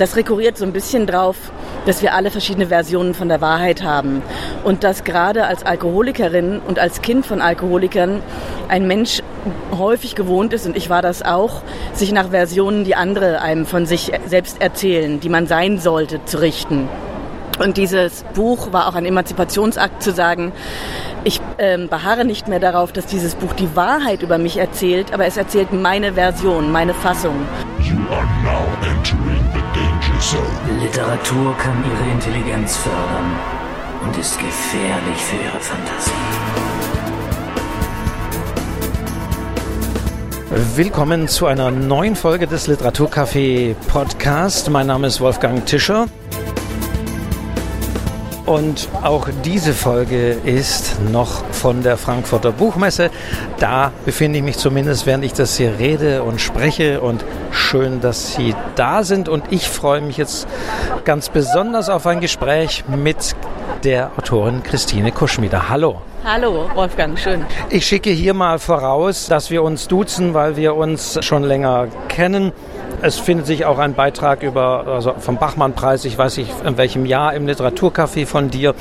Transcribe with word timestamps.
Das 0.00 0.16
rekurriert 0.16 0.56
so 0.56 0.64
ein 0.64 0.72
bisschen 0.72 1.06
drauf, 1.06 1.36
dass 1.84 2.00
wir 2.00 2.14
alle 2.14 2.30
verschiedene 2.30 2.68
Versionen 2.68 3.12
von 3.12 3.28
der 3.28 3.42
Wahrheit 3.42 3.82
haben. 3.82 4.22
Und 4.64 4.82
dass 4.82 5.04
gerade 5.04 5.44
als 5.44 5.62
Alkoholikerin 5.62 6.58
und 6.66 6.78
als 6.78 7.02
Kind 7.02 7.26
von 7.26 7.42
Alkoholikern 7.42 8.22
ein 8.68 8.86
Mensch 8.86 9.20
häufig 9.76 10.14
gewohnt 10.14 10.54
ist, 10.54 10.64
und 10.64 10.74
ich 10.74 10.88
war 10.88 11.02
das 11.02 11.20
auch, 11.20 11.60
sich 11.92 12.12
nach 12.12 12.30
Versionen, 12.30 12.84
die 12.84 12.94
andere 12.94 13.42
einem 13.42 13.66
von 13.66 13.84
sich 13.84 14.10
selbst 14.26 14.62
erzählen, 14.62 15.20
die 15.20 15.28
man 15.28 15.46
sein 15.46 15.78
sollte, 15.78 16.24
zu 16.24 16.40
richten. 16.40 16.88
Und 17.58 17.76
dieses 17.76 18.24
Buch 18.32 18.72
war 18.72 18.88
auch 18.88 18.94
ein 18.94 19.04
Emanzipationsakt 19.04 20.02
zu 20.02 20.12
sagen, 20.12 20.52
ich 21.24 21.42
ähm, 21.58 21.88
beharre 21.90 22.24
nicht 22.24 22.48
mehr 22.48 22.58
darauf, 22.58 22.90
dass 22.90 23.04
dieses 23.04 23.34
Buch 23.34 23.52
die 23.52 23.76
Wahrheit 23.76 24.22
über 24.22 24.38
mich 24.38 24.56
erzählt, 24.56 25.12
aber 25.12 25.26
es 25.26 25.36
erzählt 25.36 25.74
meine 25.74 26.14
Version, 26.14 26.72
meine 26.72 26.94
Fassung. 26.94 27.34
You 27.82 27.98
are 28.10 28.24
now 28.42 28.64
entering 28.88 29.19
zone. 30.20 30.44
Literatur 30.80 31.56
kann 31.56 31.82
ihre 31.84 32.10
Intelligenz 32.12 32.76
fördern 32.76 33.38
und 34.04 34.16
ist 34.18 34.38
gefährlich 34.38 35.16
für 35.16 35.36
ihre 35.36 35.60
Fantasie. 35.60 36.10
Willkommen 40.76 41.28
zu 41.28 41.46
einer 41.46 41.70
neuen 41.70 42.16
Folge 42.16 42.46
des 42.46 42.68
Literaturcafé 42.68 43.74
Podcast. 43.86 44.68
Mein 44.68 44.88
Name 44.88 45.06
ist 45.06 45.20
Wolfgang 45.20 45.64
Tischer. 45.64 46.06
Und 48.46 48.88
auch 49.02 49.28
diese 49.44 49.72
Folge 49.72 50.32
ist 50.32 50.96
noch 51.12 51.44
von 51.52 51.84
der 51.84 51.96
Frankfurter 51.96 52.50
Buchmesse. 52.50 53.10
Da 53.60 53.92
befinde 54.04 54.38
ich 54.38 54.44
mich 54.44 54.58
zumindest, 54.58 55.06
während 55.06 55.24
ich 55.24 55.34
das 55.34 55.56
hier 55.56 55.78
rede 55.78 56.24
und 56.24 56.40
spreche. 56.40 57.00
Und 57.00 57.24
schön, 57.52 58.00
dass 58.00 58.34
Sie 58.34 58.54
da 58.74 59.04
sind. 59.04 59.28
Und 59.28 59.44
ich 59.50 59.68
freue 59.68 60.00
mich 60.00 60.16
jetzt 60.16 60.46
ganz 61.04 61.28
besonders 61.28 61.88
auf 61.88 62.06
ein 62.06 62.20
Gespräch 62.20 62.84
mit 62.88 63.34
der 63.84 64.10
Autorin 64.16 64.62
Christine 64.62 65.12
Kuschmieder. 65.12 65.68
Hallo. 65.68 66.00
Hallo, 66.22 66.68
Wolfgang, 66.74 67.18
schön. 67.18 67.46
Ich 67.70 67.86
schicke 67.86 68.10
hier 68.10 68.34
mal 68.34 68.58
voraus, 68.58 69.26
dass 69.26 69.50
wir 69.50 69.62
uns 69.62 69.88
duzen, 69.88 70.34
weil 70.34 70.56
wir 70.56 70.74
uns 70.74 71.18
schon 71.24 71.42
länger 71.44 71.88
kennen. 72.08 72.52
Es 73.00 73.18
findet 73.18 73.46
sich 73.46 73.64
auch 73.64 73.78
ein 73.78 73.94
Beitrag 73.94 74.42
über, 74.42 74.86
also 74.86 75.14
vom 75.18 75.38
Bachmann-Preis, 75.38 76.04
ich 76.04 76.18
weiß 76.18 76.36
nicht 76.36 76.52
in 76.66 76.76
welchem 76.76 77.06
Jahr, 77.06 77.32
im 77.32 77.46
Literaturcafé 77.46 78.26
von 78.26 78.50
dir. 78.50 78.74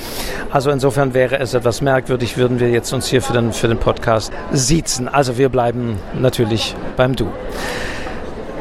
Also 0.51 0.69
insofern 0.69 1.13
wäre 1.13 1.39
es 1.39 1.53
etwas 1.53 1.79
merkwürdig, 1.79 2.35
würden 2.35 2.59
wir 2.59 2.69
jetzt 2.69 2.91
uns 2.91 3.07
hier 3.07 3.21
für 3.21 3.31
den, 3.31 3.53
für 3.53 3.69
den 3.69 3.77
Podcast 3.77 4.33
siezen. 4.51 5.07
Also 5.07 5.37
wir 5.37 5.47
bleiben 5.47 5.97
natürlich 6.19 6.75
beim 6.97 7.15
Du. 7.15 7.31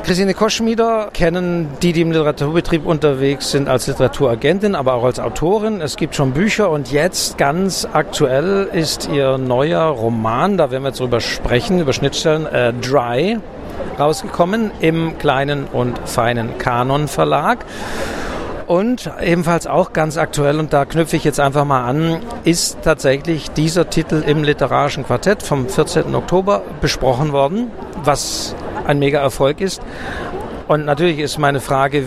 Christine 0.08 0.32
Koschmieder 0.32 1.10
kennen 1.12 1.68
die, 1.82 1.92
die 1.92 2.00
im 2.00 2.12
Literaturbetrieb 2.12 2.86
unterwegs 2.86 3.50
sind, 3.50 3.68
als 3.68 3.88
Literaturagentin, 3.88 4.74
aber 4.74 4.94
auch 4.94 5.04
als 5.04 5.20
Autorin. 5.20 5.82
Es 5.82 5.96
gibt 5.98 6.14
schon 6.14 6.32
Bücher 6.32 6.70
und 6.70 6.90
jetzt 6.90 7.36
ganz 7.36 7.86
aktuell 7.92 8.70
ist 8.72 9.10
ihr 9.12 9.36
neuer 9.36 9.82
Roman, 9.82 10.56
da 10.56 10.70
werden 10.70 10.84
wir 10.84 10.88
jetzt 10.88 11.00
drüber 11.00 11.20
sprechen, 11.20 11.78
über 11.78 11.92
Schnittstellen, 11.92 12.46
äh, 12.46 12.72
Dry, 12.72 13.38
rausgekommen 13.98 14.70
im 14.80 15.18
kleinen 15.18 15.66
und 15.66 15.98
feinen 16.08 16.56
Kanon 16.56 17.06
Verlag. 17.06 17.66
Und 18.66 19.10
ebenfalls 19.22 19.66
auch 19.66 19.92
ganz 19.92 20.16
aktuell, 20.16 20.58
und 20.58 20.72
da 20.72 20.86
knüpfe 20.86 21.16
ich 21.16 21.24
jetzt 21.24 21.38
einfach 21.38 21.66
mal 21.66 21.84
an, 21.84 22.20
ist 22.44 22.78
tatsächlich 22.82 23.50
dieser 23.50 23.90
Titel 23.90 24.24
im 24.26 24.42
Literarischen 24.42 25.04
Quartett 25.04 25.42
vom 25.42 25.68
14. 25.68 26.14
Oktober 26.14 26.62
besprochen 26.80 27.32
worden, 27.32 27.70
was 28.04 28.54
ein 28.88 28.98
mega 28.98 29.20
Erfolg 29.20 29.60
ist. 29.60 29.80
Und 30.66 30.84
natürlich 30.84 31.18
ist 31.18 31.38
meine 31.38 31.60
Frage, 31.60 32.04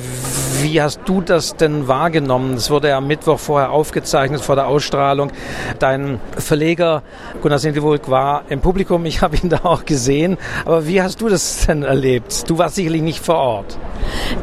wie 0.63 0.81
hast 0.81 1.01
du 1.05 1.21
das 1.21 1.55
denn 1.55 1.87
wahrgenommen? 1.87 2.53
Es 2.53 2.69
wurde 2.69 2.89
ja 2.89 2.97
am 2.97 3.07
Mittwoch 3.07 3.39
vorher 3.39 3.71
aufgezeichnet 3.71 4.41
vor 4.41 4.55
der 4.55 4.67
Ausstrahlung. 4.67 5.31
Dein 5.79 6.19
Verleger 6.37 7.03
Gunnar 7.41 7.59
Sindelwulk 7.59 8.09
war 8.09 8.43
im 8.49 8.61
Publikum. 8.61 9.05
Ich 9.05 9.21
habe 9.21 9.37
ihn 9.37 9.49
da 9.49 9.61
auch 9.63 9.85
gesehen. 9.85 10.37
Aber 10.65 10.87
wie 10.87 11.01
hast 11.01 11.21
du 11.21 11.29
das 11.29 11.65
denn 11.65 11.83
erlebt? 11.83 12.49
Du 12.49 12.57
warst 12.57 12.75
sicherlich 12.75 13.01
nicht 13.01 13.23
vor 13.23 13.35
Ort. 13.35 13.77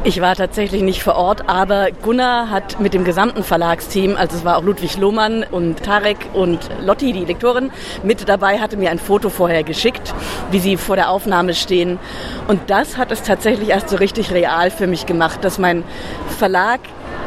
Ich 0.03 0.21
war 0.21 0.35
tatsächlich 0.35 0.81
nicht 0.81 1.03
vor 1.03 1.15
Ort, 1.15 1.47
aber 1.47 1.89
Gunnar 2.01 2.49
hat 2.49 2.79
mit 2.79 2.93
dem 2.93 3.03
gesamten 3.03 3.43
Verlagsteam, 3.43 4.15
also 4.15 4.37
es 4.37 4.45
war 4.45 4.57
auch 4.57 4.63
Ludwig 4.63 4.97
Lohmann 4.97 5.45
und 5.51 5.83
Tarek 5.83 6.17
und 6.33 6.59
Lotti, 6.81 7.11
die 7.11 7.25
Lektorin, 7.25 7.71
mit 8.03 8.27
dabei, 8.27 8.59
hatte 8.59 8.77
mir 8.77 8.89
ein 8.89 8.99
Foto 8.99 9.29
vorher 9.29 9.63
geschickt, 9.63 10.13
wie 10.51 10.59
sie 10.59 10.77
vor 10.77 10.95
der 10.95 11.09
Aufnahme 11.09 11.53
stehen. 11.53 11.99
Und 12.47 12.69
das 12.69 12.97
hat 12.97 13.11
es 13.11 13.21
tatsächlich 13.23 13.69
erst 13.69 13.89
so 13.89 13.97
richtig 13.97 14.31
real 14.31 14.71
für 14.71 14.87
mich 14.87 15.05
gemacht, 15.05 15.43
dass 15.43 15.59
mein 15.59 15.83
Verlag 16.37 16.79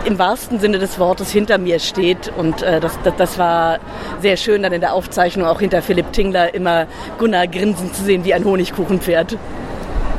im 0.04 0.18
wahrsten 0.18 0.58
Sinne 0.58 0.78
des 0.78 0.98
Wortes 0.98 1.30
hinter 1.30 1.58
mir 1.58 1.78
steht. 1.78 2.32
Und 2.36 2.62
äh, 2.62 2.80
das, 2.80 2.98
das, 3.04 3.14
das, 3.16 3.38
war 3.38 3.78
sehr 4.20 4.36
schön, 4.36 4.62
dann 4.62 4.72
in 4.72 4.80
der 4.80 4.94
Aufzeichnung 4.94 5.46
auch 5.46 5.60
hinter 5.60 5.82
Philipp 5.82 6.12
Tingler 6.12 6.54
immer 6.54 6.86
Gunnar 7.18 7.46
grinsen 7.46 7.92
zu 7.92 8.02
sehen 8.02 8.24
wie 8.24 8.34
ein 8.34 8.44
Honigkuchenpferd. 8.44 9.38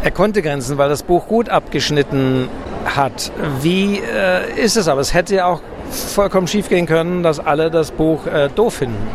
Er 0.03 0.12
konnte 0.12 0.41
grenzen, 0.41 0.78
weil 0.78 0.90
das 0.90 1.03
Buch 1.03 1.28
gut 1.28 1.50
abgeschnitten 1.50 2.50
hat. 2.85 3.31
Wie 3.62 4.00
äh, 4.00 4.62
ist 4.62 4.75
es 4.75 4.88
aber? 4.88 5.02
Es 5.02 5.13
hätte 5.13 5.35
ja 5.35 5.46
auch 5.46 5.62
vollkommen 5.90 6.47
schief 6.47 6.69
gehen 6.69 6.85
können, 6.85 7.23
dass 7.23 7.40
alle 7.40 7.72
das 7.72 7.91
Buch 7.91 8.25
äh, 8.28 8.50
doof 8.50 8.75
finden. 8.75 9.07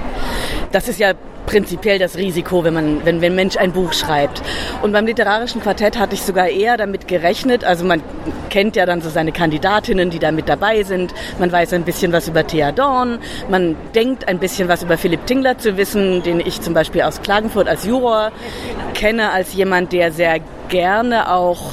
Das 0.73 0.89
ist 0.89 0.99
ja 0.99 1.13
prinzipiell 1.49 1.99
das 1.99 2.19
Risiko, 2.19 2.63
wenn 2.63 2.75
man, 2.75 3.07
wenn, 3.07 3.23
wenn 3.23 3.35
Mensch 3.35 3.57
ein 3.57 3.73
Buch 3.73 3.95
schreibt. 3.95 4.43
Und 4.83 4.93
beim 4.93 5.07
literarischen 5.07 5.63
Quartett 5.63 5.99
hatte 5.99 6.15
ich 6.15 6.23
sogar 6.23 6.49
eher 6.49 6.77
damit 6.77 7.09
gerechnet. 7.09 7.65
Also 7.65 7.87
man 7.87 8.03
kennt 8.51 8.77
ja 8.77 8.85
dann 8.85 9.01
so 9.01 9.09
seine 9.09 9.33
Kandidatinnen, 9.33 10.11
die 10.11 10.19
da 10.19 10.31
mit 10.31 10.47
dabei 10.47 10.83
sind. 10.83 11.15
Man 11.39 11.51
weiß 11.51 11.73
ein 11.73 11.85
bisschen 11.85 12.13
was 12.13 12.29
über 12.29 12.47
Thea 12.47 12.71
Dorn. 12.71 13.19
Man 13.49 13.77
denkt 13.95 14.29
ein 14.29 14.39
bisschen 14.39 14.69
was 14.69 14.83
über 14.83 14.99
Philipp 14.99 15.25
Tingler 15.25 15.57
zu 15.57 15.79
wissen, 15.79 16.23
den 16.23 16.41
ich 16.41 16.61
zum 16.61 16.75
Beispiel 16.75 17.01
aus 17.01 17.23
Klagenfurt 17.23 17.67
als 17.67 17.87
Juror 17.87 18.31
kenne, 18.93 19.33
als 19.33 19.55
jemand, 19.55 19.93
der 19.93 20.13
sehr 20.13 20.41
gerne 20.69 21.33
auch 21.33 21.73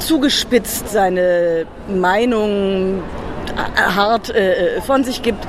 zugespitzt 0.00 0.88
seine 0.88 1.64
Meinung 1.86 3.02
hart 3.56 4.30
äh, 4.30 4.80
von 4.80 5.04
sich 5.04 5.22
gibt. 5.22 5.46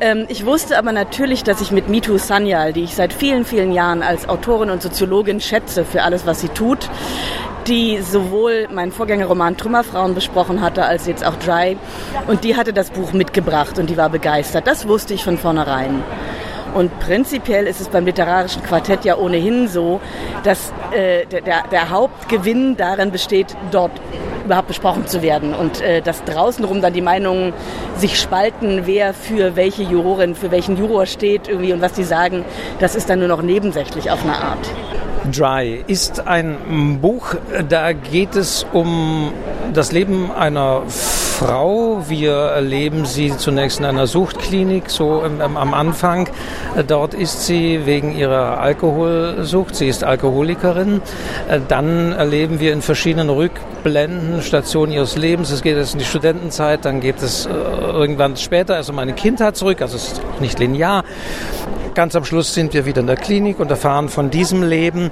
Ähm, 0.00 0.26
ich 0.28 0.46
wusste 0.46 0.78
aber 0.78 0.92
natürlich, 0.92 1.44
dass 1.44 1.60
ich 1.60 1.70
mit 1.70 1.88
Mitu 1.88 2.18
Sanyal, 2.18 2.72
die 2.72 2.84
ich 2.84 2.94
seit 2.94 3.12
vielen, 3.12 3.44
vielen 3.44 3.72
Jahren 3.72 4.02
als 4.02 4.28
Autorin 4.28 4.70
und 4.70 4.82
Soziologin 4.82 5.40
schätze 5.40 5.84
für 5.84 6.02
alles, 6.02 6.26
was 6.26 6.40
sie 6.40 6.48
tut, 6.48 6.88
die 7.66 8.00
sowohl 8.00 8.68
meinen 8.70 8.92
Vorgängerroman 8.92 9.56
Trümmerfrauen 9.56 10.14
besprochen 10.14 10.60
hatte, 10.60 10.84
als 10.84 11.06
jetzt 11.06 11.24
auch 11.24 11.36
Dry. 11.36 11.76
Und 12.26 12.44
die 12.44 12.56
hatte 12.56 12.72
das 12.72 12.90
Buch 12.90 13.12
mitgebracht 13.12 13.78
und 13.78 13.90
die 13.90 13.96
war 13.96 14.08
begeistert. 14.08 14.66
Das 14.66 14.86
wusste 14.86 15.14
ich 15.14 15.24
von 15.24 15.38
vornherein. 15.38 16.02
Und 16.76 17.00
prinzipiell 17.00 17.66
ist 17.66 17.80
es 17.80 17.88
beim 17.88 18.04
literarischen 18.04 18.62
Quartett 18.62 19.06
ja 19.06 19.16
ohnehin 19.16 19.66
so, 19.66 19.98
dass 20.44 20.74
äh, 20.92 21.24
der, 21.24 21.62
der 21.72 21.88
Hauptgewinn 21.88 22.76
darin 22.76 23.10
besteht, 23.10 23.56
dort 23.70 23.92
überhaupt 24.44 24.68
besprochen 24.68 25.06
zu 25.06 25.22
werden 25.22 25.54
und 25.54 25.80
äh, 25.80 26.02
dass 26.02 26.22
draußenrum 26.24 26.82
dann 26.82 26.92
die 26.92 27.00
Meinungen 27.00 27.54
sich 27.96 28.20
spalten, 28.20 28.82
wer 28.84 29.14
für 29.14 29.56
welche 29.56 29.84
Jurorin, 29.84 30.34
für 30.34 30.50
welchen 30.50 30.76
Juror 30.76 31.06
steht 31.06 31.48
irgendwie 31.48 31.72
und 31.72 31.80
was 31.80 31.94
die 31.94 32.04
sagen, 32.04 32.44
das 32.78 32.94
ist 32.94 33.08
dann 33.08 33.20
nur 33.20 33.28
noch 33.28 33.40
nebensächlich 33.40 34.10
auf 34.10 34.22
eine 34.22 34.36
Art. 34.36 34.70
Dry 35.34 35.82
ist 35.86 36.26
ein 36.26 36.98
Buch, 37.00 37.36
da 37.70 37.94
geht 37.94 38.36
es 38.36 38.66
um 38.74 39.32
das 39.72 39.92
Leben 39.92 40.30
einer 40.30 40.82
Frau. 41.38 42.02
Wir 42.08 42.32
erleben 42.32 43.04
sie 43.04 43.36
zunächst 43.36 43.78
in 43.78 43.84
einer 43.84 44.06
Suchtklinik, 44.06 44.88
so 44.88 45.22
am 45.22 45.74
Anfang. 45.74 46.30
Dort 46.86 47.12
ist 47.12 47.44
sie 47.44 47.84
wegen 47.84 48.16
ihrer 48.16 48.58
Alkoholsucht. 48.58 49.76
Sie 49.76 49.86
ist 49.86 50.02
Alkoholikerin. 50.02 51.02
Dann 51.68 52.12
erleben 52.12 52.58
wir 52.58 52.72
in 52.72 52.80
verschiedenen 52.80 53.28
Rückblenden 53.28 54.40
Stationen 54.40 54.92
ihres 54.92 55.16
Lebens. 55.16 55.50
Es 55.50 55.60
geht 55.60 55.76
jetzt 55.76 55.92
in 55.92 55.98
die 55.98 56.06
Studentenzeit, 56.06 56.86
dann 56.86 57.00
geht 57.00 57.20
es 57.20 57.44
äh, 57.44 57.50
irgendwann 57.50 58.38
später, 58.38 58.76
also 58.76 58.94
meine 58.94 59.12
Kindheit 59.12 59.58
zurück. 59.58 59.82
Also 59.82 59.96
es 59.96 60.12
ist 60.12 60.22
nicht 60.40 60.58
linear. 60.58 61.04
Ganz 61.94 62.16
am 62.16 62.24
Schluss 62.24 62.54
sind 62.54 62.72
wir 62.72 62.86
wieder 62.86 63.02
in 63.02 63.06
der 63.08 63.16
Klinik 63.16 63.60
und 63.60 63.70
erfahren 63.70 64.08
von 64.08 64.30
diesem 64.30 64.62
Leben. 64.62 65.10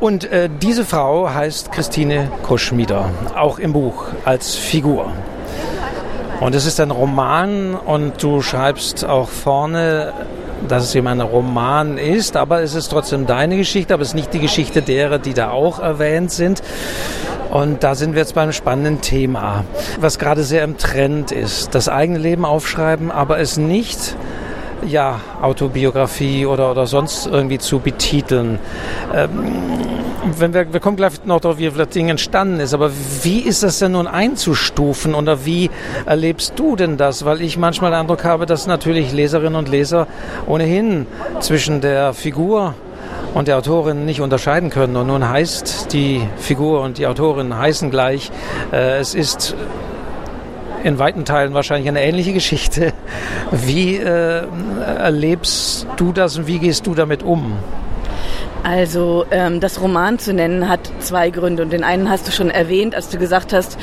Und 0.00 0.30
äh, 0.30 0.50
diese 0.60 0.84
Frau 0.84 1.32
heißt 1.32 1.72
Christine 1.72 2.30
Koschmieder, 2.42 3.08
auch 3.34 3.58
im 3.58 3.72
Buch 3.72 4.04
als 4.26 4.54
Figur. 4.54 5.12
Und 6.40 6.54
es 6.54 6.66
ist 6.66 6.80
ein 6.80 6.90
Roman 6.90 7.74
und 7.74 8.22
du 8.22 8.42
schreibst 8.42 9.06
auch 9.06 9.28
vorne, 9.28 10.12
dass 10.68 10.84
es 10.84 10.94
eben 10.94 11.06
ein 11.06 11.20
Roman 11.20 11.96
ist, 11.96 12.36
aber 12.36 12.62
es 12.62 12.74
ist 12.74 12.88
trotzdem 12.88 13.26
deine 13.26 13.56
Geschichte, 13.56 13.94
aber 13.94 14.02
es 14.02 14.08
ist 14.08 14.14
nicht 14.14 14.34
die 14.34 14.40
Geschichte 14.40 14.82
derer, 14.82 15.18
die 15.18 15.32
da 15.32 15.50
auch 15.50 15.78
erwähnt 15.78 16.30
sind. 16.30 16.62
Und 17.50 17.82
da 17.84 17.94
sind 17.94 18.14
wir 18.14 18.20
jetzt 18.20 18.34
beim 18.34 18.52
spannenden 18.52 19.00
Thema, 19.00 19.64
was 19.98 20.18
gerade 20.18 20.42
sehr 20.42 20.62
im 20.64 20.76
Trend 20.76 21.32
ist. 21.32 21.74
Das 21.74 21.88
eigene 21.88 22.18
Leben 22.18 22.44
aufschreiben, 22.44 23.10
aber 23.10 23.38
es 23.38 23.56
nicht 23.56 24.16
ja, 24.84 25.20
Autobiografie 25.40 26.46
oder, 26.46 26.70
oder 26.70 26.86
sonst 26.86 27.26
irgendwie 27.26 27.58
zu 27.58 27.78
betiteln. 27.78 28.58
Ähm, 29.14 29.44
wenn 30.38 30.52
wir, 30.52 30.72
wir 30.72 30.80
kommen 30.80 30.96
gleich 30.96 31.24
noch 31.24 31.40
darauf, 31.40 31.58
wie 31.58 31.70
das 31.70 31.88
Ding 31.88 32.08
entstanden 32.08 32.60
ist, 32.60 32.74
aber 32.74 32.90
wie 33.22 33.40
ist 33.40 33.62
das 33.62 33.78
denn 33.78 33.92
nun 33.92 34.06
einzustufen 34.06 35.14
oder 35.14 35.44
wie 35.44 35.70
erlebst 36.04 36.54
du 36.56 36.76
denn 36.76 36.96
das? 36.96 37.24
Weil 37.24 37.40
ich 37.40 37.56
manchmal 37.56 37.92
den 37.92 38.00
Eindruck 38.00 38.24
habe, 38.24 38.46
dass 38.46 38.66
natürlich 38.66 39.12
Leserinnen 39.12 39.54
und 39.54 39.68
Leser 39.68 40.06
ohnehin 40.46 41.06
zwischen 41.40 41.80
der 41.80 42.12
Figur 42.12 42.74
und 43.34 43.48
der 43.48 43.58
Autorin 43.58 44.04
nicht 44.04 44.20
unterscheiden 44.20 44.70
können. 44.70 44.96
Und 44.96 45.08
nun 45.08 45.28
heißt 45.28 45.92
die 45.92 46.22
Figur 46.38 46.80
und 46.80 46.98
die 46.98 47.06
Autorin 47.06 47.56
heißen 47.56 47.90
gleich. 47.90 48.30
Äh, 48.72 48.98
es 48.98 49.14
ist 49.14 49.54
in 50.86 51.00
weiten 51.00 51.24
Teilen 51.24 51.52
wahrscheinlich 51.52 51.88
eine 51.88 52.02
ähnliche 52.02 52.32
Geschichte. 52.32 52.92
Wie 53.50 53.96
äh, 53.96 54.46
erlebst 54.98 55.86
du 55.96 56.12
das 56.12 56.38
und 56.38 56.46
wie 56.46 56.60
gehst 56.60 56.86
du 56.86 56.94
damit 56.94 57.22
um? 57.24 57.56
Also 58.62 59.26
ähm, 59.30 59.60
das 59.60 59.80
Roman 59.80 60.18
zu 60.18 60.32
nennen 60.32 60.68
hat 60.68 60.90
zwei 60.98 61.30
Gründe 61.30 61.62
und 61.62 61.72
den 61.72 61.84
einen 61.84 62.10
hast 62.10 62.26
du 62.26 62.32
schon 62.32 62.50
erwähnt, 62.50 62.94
als 62.94 63.08
du 63.08 63.18
gesagt 63.18 63.52
hast, 63.52 63.78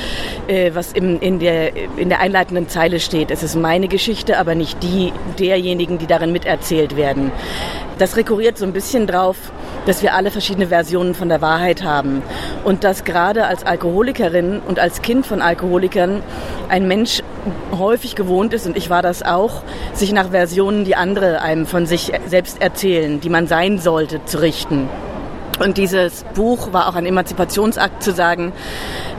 äh, 0.48 0.72
was 0.74 0.92
im, 0.94 1.20
in, 1.20 1.40
der, 1.40 1.76
in 1.98 2.10
der 2.10 2.20
einleitenden 2.20 2.68
Zeile 2.68 3.00
steht. 3.00 3.32
Es 3.32 3.44
ist 3.44 3.56
meine 3.56 3.88
Geschichte, 3.88 4.38
aber 4.38 4.56
nicht 4.56 4.82
die 4.84 5.14
derjenigen, 5.40 6.00
die 6.00 6.08
darin 6.08 6.32
miterzählt 6.32 6.96
werden. 6.98 7.32
Das 7.98 8.18
rekurriert 8.18 8.58
so 8.58 8.66
ein 8.66 8.74
bisschen 8.74 9.08
drauf, 9.08 9.38
dass 9.86 10.02
wir 10.02 10.14
alle 10.14 10.32
verschiedene 10.32 10.68
Versionen 10.68 11.14
von 11.14 11.30
der 11.30 11.42
Wahrheit 11.42 11.84
haben 11.84 12.22
und 12.64 12.84
dass 12.84 13.04
gerade 13.04 13.46
als 13.46 13.66
Alkoholikerin 13.66 14.62
und 14.66 14.80
als 14.80 15.02
Kind 15.02 15.26
von 15.26 15.42
Alkoholikern 15.42 16.24
ein 16.70 16.88
Mensch 16.88 17.22
häufig 17.78 18.16
gewohnt 18.16 18.54
ist, 18.54 18.66
und 18.66 18.78
ich 18.78 18.90
war 18.90 19.02
das 19.02 19.24
auch, 19.24 19.64
sich 19.94 20.14
nach 20.14 20.32
Versionen, 20.32 20.86
die 20.86 20.96
andere 20.96 21.42
einem 21.42 21.66
von 21.66 21.86
sich 21.86 22.12
selbst 22.28 22.62
erzählen, 22.62 23.20
die 23.20 23.30
man 23.30 23.48
sein 23.48 23.80
sollte, 23.80 24.24
zu 24.26 24.42
richten. 24.42 24.90
Und 25.64 25.78
dieses 25.78 26.26
Buch 26.36 26.74
war 26.74 26.90
auch 26.90 26.96
ein 26.96 27.06
Emanzipationsakt 27.06 28.04
zu 28.04 28.12
sagen, 28.12 28.52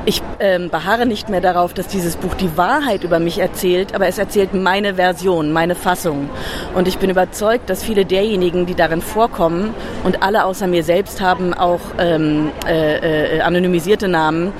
ich 0.07 0.23
ähm, 0.39 0.69
beharre 0.69 1.07
nicht 1.07 1.31
mehr 1.31 1.41
darauf, 1.41 1.73
dass 1.73 1.87
dieses 1.87 2.17
Buch 2.17 2.35
die 2.35 2.59
Wahrheit 2.59 3.05
über 3.05 3.19
mich 3.19 3.39
erzählt, 3.39 3.95
aber 3.95 4.07
es 4.07 4.19
erzählt 4.19 4.53
meine 4.53 4.97
Version, 4.97 5.51
meine 5.53 5.75
Fassung. 5.75 6.29
Und 6.75 6.89
ich 6.89 6.99
bin 6.99 7.09
überzeugt, 7.09 7.71
dass 7.71 7.83
viele 7.83 8.05
derjenigen, 8.05 8.67
die 8.67 8.75
darin 8.75 9.01
vorkommen, 9.01 9.75
und 10.05 10.23
alle 10.23 10.45
außer 10.45 10.67
mir 10.67 10.85
selbst 10.85 11.23
haben 11.23 11.55
auch 11.55 11.81
ähm, 11.99 12.51
äh, 12.67 13.39
äh, 13.39 13.41
anonymisierte 13.41 14.09
Namen, 14.09 14.53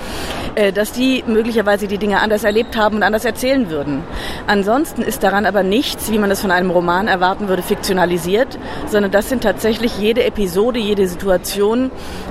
äh, 0.55 0.73
dass 0.73 0.93
die 0.93 1.23
möglicherweise 1.27 1.89
die 1.89 1.99
Dinge 1.99 2.21
anders 2.21 2.45
erlebt 2.45 2.77
haben 2.77 2.97
und 2.97 3.03
anders 3.03 3.25
erzählen 3.25 3.69
würden. 3.69 4.03
Ansonsten 4.47 5.03
ist 5.03 5.23
daran 5.23 5.45
aber 5.45 5.63
nichts, 5.63 6.11
wie 6.11 6.19
man 6.19 6.31
es 6.31 6.41
von 6.41 6.51
einem 6.51 6.71
Roman 6.71 7.09
erwarten 7.09 7.49
würde, 7.49 7.63
fiktionalisiert, 7.63 8.59
sondern 8.87 9.11
das 9.11 9.29
sind 9.29 9.43
tatsächlich 9.43 9.99
jede 9.99 10.25
Episode, 10.25 10.79
jede 10.79 11.07
Situation, 11.09 11.74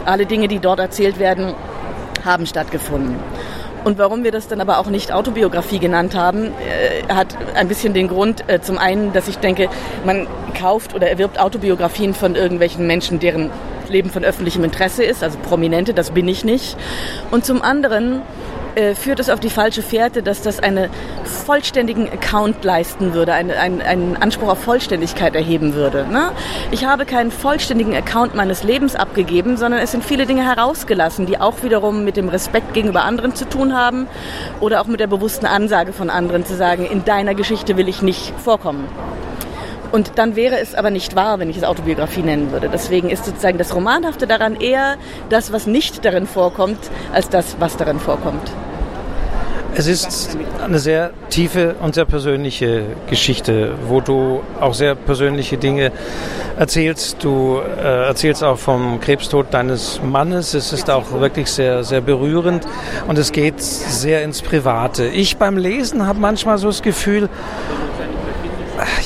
alle 0.05 0.25
Dinge, 0.25 0.47
die 0.47 0.59
dort 0.59 0.79
erzählt 0.79 1.19
werden, 1.19 1.53
haben 2.25 2.45
stattgefunden. 2.45 3.15
Und 3.83 3.97
warum 3.97 4.23
wir 4.23 4.31
das 4.31 4.47
dann 4.47 4.61
aber 4.61 4.79
auch 4.79 4.87
nicht 4.87 5.11
Autobiografie 5.11 5.79
genannt 5.79 6.15
haben, 6.15 6.45
äh, 6.45 7.13
hat 7.13 7.35
ein 7.55 7.67
bisschen 7.67 7.93
den 7.93 8.07
Grund, 8.07 8.45
äh, 8.47 8.61
zum 8.61 8.77
einen, 8.77 9.11
dass 9.11 9.27
ich 9.27 9.39
denke, 9.39 9.67
man 10.05 10.27
kauft 10.57 10.95
oder 10.95 11.09
erwirbt 11.09 11.39
Autobiografien 11.39 12.13
von 12.13 12.35
irgendwelchen 12.35 12.87
Menschen, 12.87 13.19
deren 13.19 13.51
Leben 13.89 14.09
von 14.09 14.23
öffentlichem 14.23 14.63
Interesse 14.63 15.03
ist, 15.03 15.21
also 15.21 15.37
Prominente, 15.37 15.93
das 15.93 16.11
bin 16.11 16.27
ich 16.29 16.45
nicht. 16.45 16.77
Und 17.31 17.43
zum 17.43 17.61
anderen 17.61 18.21
äh, 18.75 18.95
führt 18.95 19.19
es 19.19 19.29
auf 19.29 19.39
die 19.39 19.49
falsche 19.49 19.81
Fährte, 19.81 20.23
dass 20.23 20.41
das 20.41 20.59
einen 20.59 20.89
vollständigen 21.23 22.07
Account 22.09 22.63
leisten 22.63 23.13
würde, 23.13 23.33
einen, 23.33 23.51
einen, 23.51 23.81
einen 23.81 24.17
Anspruch 24.17 24.49
auf 24.49 24.59
Vollständigkeit 24.59 25.35
erheben 25.35 25.73
würde. 25.73 26.05
Ne? 26.09 26.31
Ich 26.71 26.85
habe 26.85 27.05
keinen 27.05 27.31
vollständigen 27.31 27.95
Account 27.95 28.35
meines 28.35 28.63
Lebens 28.63 28.95
abgegeben, 28.95 29.57
sondern 29.57 29.81
es 29.81 29.91
sind 29.91 30.03
viele 30.03 30.25
Dinge 30.25 30.43
herausgelassen, 30.43 31.25
die 31.25 31.39
auch 31.39 31.63
wiederum 31.63 32.03
mit 32.03 32.17
dem 32.17 32.29
Respekt 32.29 32.73
gegenüber 32.73 33.03
anderen 33.03 33.35
zu 33.35 33.47
tun 33.47 33.75
haben 33.75 34.07
oder 34.59 34.81
auch 34.81 34.87
mit 34.87 34.99
der 34.99 35.07
bewussten 35.07 35.45
Ansage 35.45 35.93
von 35.93 36.09
anderen 36.09 36.45
zu 36.45 36.55
sagen, 36.55 36.85
in 36.85 37.05
deiner 37.05 37.35
Geschichte 37.35 37.77
will 37.77 37.87
ich 37.87 38.01
nicht 38.01 38.33
vorkommen. 38.39 38.87
Und 39.93 40.13
dann 40.17 40.35
wäre 40.35 40.59
es 40.59 40.73
aber 40.73 40.89
nicht 40.89 41.15
wahr, 41.15 41.37
wenn 41.37 41.51
ich 41.51 41.57
es 41.57 41.63
Autobiografie 41.63 42.23
nennen 42.23 42.51
würde. 42.51 42.67
Deswegen 42.67 43.11
ist 43.11 43.25
sozusagen 43.25 43.59
das 43.59 43.75
Romanhafte 43.75 44.25
daran 44.25 44.59
eher 44.59 44.95
das, 45.29 45.53
was 45.53 45.67
nicht 45.67 46.03
darin 46.03 46.25
vorkommt, 46.25 46.79
als 47.13 47.29
das, 47.29 47.57
was 47.59 47.77
darin 47.77 47.99
vorkommt. 47.99 48.41
Es 49.75 49.85
ist 49.85 50.35
eine 50.63 50.79
sehr 50.79 51.11
tiefe 51.29 51.75
und 51.79 51.93
sehr 51.93 52.05
persönliche 52.05 52.85
Geschichte, 53.07 53.75
wo 53.87 54.01
du 54.01 54.41
auch 54.59 54.73
sehr 54.73 54.95
persönliche 54.95 55.57
Dinge 55.57 55.91
erzählst. 56.57 57.23
Du 57.23 57.59
äh, 57.59 58.07
erzählst 58.07 58.43
auch 58.43 58.57
vom 58.57 58.99
Krebstod 58.99 59.47
deines 59.51 59.99
Mannes. 60.03 60.55
Es 60.55 60.73
ist 60.73 60.89
auch 60.89 61.11
wirklich 61.19 61.51
sehr, 61.51 61.83
sehr 61.83 62.01
berührend 62.01 62.65
und 63.07 63.19
es 63.19 63.31
geht 63.31 63.61
sehr 63.61 64.23
ins 64.23 64.41
Private. 64.41 65.05
Ich 65.05 65.37
beim 65.37 65.57
Lesen 65.57 66.07
habe 66.07 66.19
manchmal 66.19 66.57
so 66.57 66.67
das 66.67 66.81
Gefühl, 66.81 67.29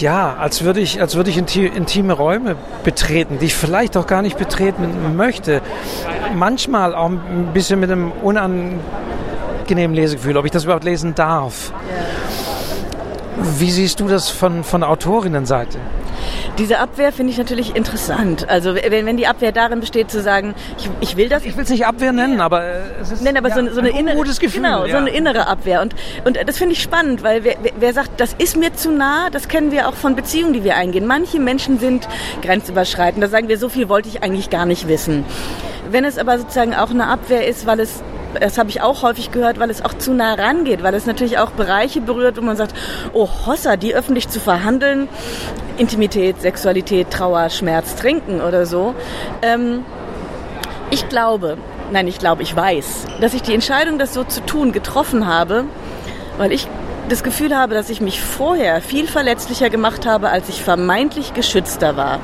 ja, 0.01 0.35
als 0.39 0.63
würde 0.63 0.79
ich, 0.79 1.01
als 1.01 1.15
würde 1.15 1.29
ich 1.29 1.37
intime 1.37 2.13
Räume 2.13 2.55
betreten, 2.83 3.37
die 3.39 3.45
ich 3.45 3.55
vielleicht 3.55 3.97
auch 3.97 4.07
gar 4.07 4.21
nicht 4.21 4.37
betreten 4.37 5.15
möchte. 5.15 5.61
Manchmal 6.35 6.95
auch 6.95 7.09
ein 7.09 7.51
bisschen 7.53 7.79
mit 7.79 7.91
einem 7.91 8.11
unangenehmen 8.11 9.95
Lesegefühl, 9.95 10.37
ob 10.37 10.45
ich 10.45 10.51
das 10.51 10.63
überhaupt 10.63 10.83
lesen 10.83 11.15
darf. 11.15 11.73
Wie 13.59 13.71
siehst 13.71 13.99
du 13.99 14.07
das 14.07 14.29
von, 14.29 14.63
von 14.63 14.83
Autorinnenseite? 14.83 15.77
Diese 16.57 16.79
Abwehr 16.79 17.11
finde 17.11 17.31
ich 17.31 17.37
natürlich 17.37 17.75
interessant. 17.75 18.49
Also 18.49 18.75
wenn, 18.75 19.05
wenn 19.05 19.17
die 19.17 19.27
Abwehr 19.27 19.51
darin 19.51 19.79
besteht 19.79 20.09
zu 20.09 20.21
sagen, 20.21 20.55
ich, 20.77 20.89
ich 21.01 21.17
will 21.17 21.29
das. 21.29 21.45
Ich 21.45 21.55
will 21.55 21.63
es 21.63 21.69
nicht 21.69 21.85
Abwehr 21.85 22.11
nennen, 22.11 22.41
aber 22.41 22.63
es 23.01 23.11
ist 23.11 23.21
nennen, 23.21 23.37
aber 23.37 23.49
ja, 23.49 23.55
so, 23.55 23.73
so 23.73 23.79
eine 23.79 23.89
ein 23.89 23.95
innere, 23.95 24.15
gutes 24.15 24.39
Gefühl. 24.39 24.61
Genau, 24.61 24.85
ja. 24.85 24.91
so 24.91 24.97
eine 24.97 25.09
innere 25.09 25.47
Abwehr. 25.47 25.81
Und, 25.81 25.95
und 26.25 26.37
das 26.45 26.57
finde 26.57 26.73
ich 26.73 26.81
spannend, 26.81 27.23
weil 27.23 27.43
wer, 27.43 27.55
wer 27.79 27.93
sagt, 27.93 28.19
das 28.19 28.33
ist 28.33 28.57
mir 28.57 28.73
zu 28.73 28.91
nah, 28.91 29.29
das 29.29 29.47
kennen 29.47 29.71
wir 29.71 29.87
auch 29.87 29.95
von 29.95 30.15
Beziehungen, 30.15 30.53
die 30.53 30.63
wir 30.63 30.75
eingehen. 30.75 31.05
Manche 31.05 31.39
Menschen 31.39 31.79
sind 31.79 32.07
grenzüberschreitend. 32.41 33.23
Da 33.23 33.29
sagen 33.29 33.47
wir, 33.47 33.57
so 33.57 33.69
viel 33.69 33.89
wollte 33.89 34.09
ich 34.09 34.23
eigentlich 34.23 34.49
gar 34.49 34.65
nicht 34.65 34.87
wissen. 34.87 35.25
Wenn 35.89 36.05
es 36.05 36.17
aber 36.17 36.37
sozusagen 36.37 36.73
auch 36.73 36.89
eine 36.89 37.07
Abwehr 37.07 37.47
ist, 37.47 37.65
weil 37.65 37.79
es 37.79 38.03
das 38.39 38.57
habe 38.57 38.69
ich 38.69 38.81
auch 38.81 39.03
häufig 39.03 39.31
gehört, 39.31 39.59
weil 39.59 39.69
es 39.69 39.83
auch 39.83 39.93
zu 39.93 40.13
nah 40.13 40.33
rangeht, 40.33 40.83
weil 40.83 40.93
es 40.93 41.05
natürlich 41.05 41.37
auch 41.37 41.51
Bereiche 41.51 42.01
berührt, 42.01 42.37
wo 42.37 42.41
man 42.41 42.55
sagt, 42.57 42.73
oh 43.13 43.29
Hossa, 43.45 43.77
die 43.77 43.95
öffentlich 43.95 44.29
zu 44.29 44.39
verhandeln, 44.39 45.07
Intimität, 45.77 46.41
Sexualität, 46.41 47.11
Trauer, 47.11 47.49
Schmerz, 47.49 47.95
Trinken 47.95 48.41
oder 48.41 48.65
so. 48.65 48.95
Ähm, 49.41 49.85
ich 50.89 51.09
glaube, 51.09 51.57
nein, 51.91 52.07
ich 52.07 52.19
glaube, 52.19 52.43
ich 52.43 52.55
weiß, 52.55 53.05
dass 53.21 53.33
ich 53.33 53.41
die 53.41 53.53
Entscheidung, 53.53 53.99
das 53.99 54.13
so 54.13 54.23
zu 54.23 54.41
tun, 54.45 54.71
getroffen 54.71 55.27
habe, 55.27 55.65
weil 56.37 56.51
ich 56.51 56.67
das 57.09 57.23
Gefühl 57.23 57.55
habe, 57.55 57.73
dass 57.73 57.89
ich 57.89 58.01
mich 58.01 58.21
vorher 58.21 58.81
viel 58.81 59.07
verletzlicher 59.07 59.69
gemacht 59.69 60.05
habe, 60.05 60.29
als 60.29 60.49
ich 60.49 60.61
vermeintlich 60.61 61.33
geschützter 61.33 61.95
war. 61.95 62.19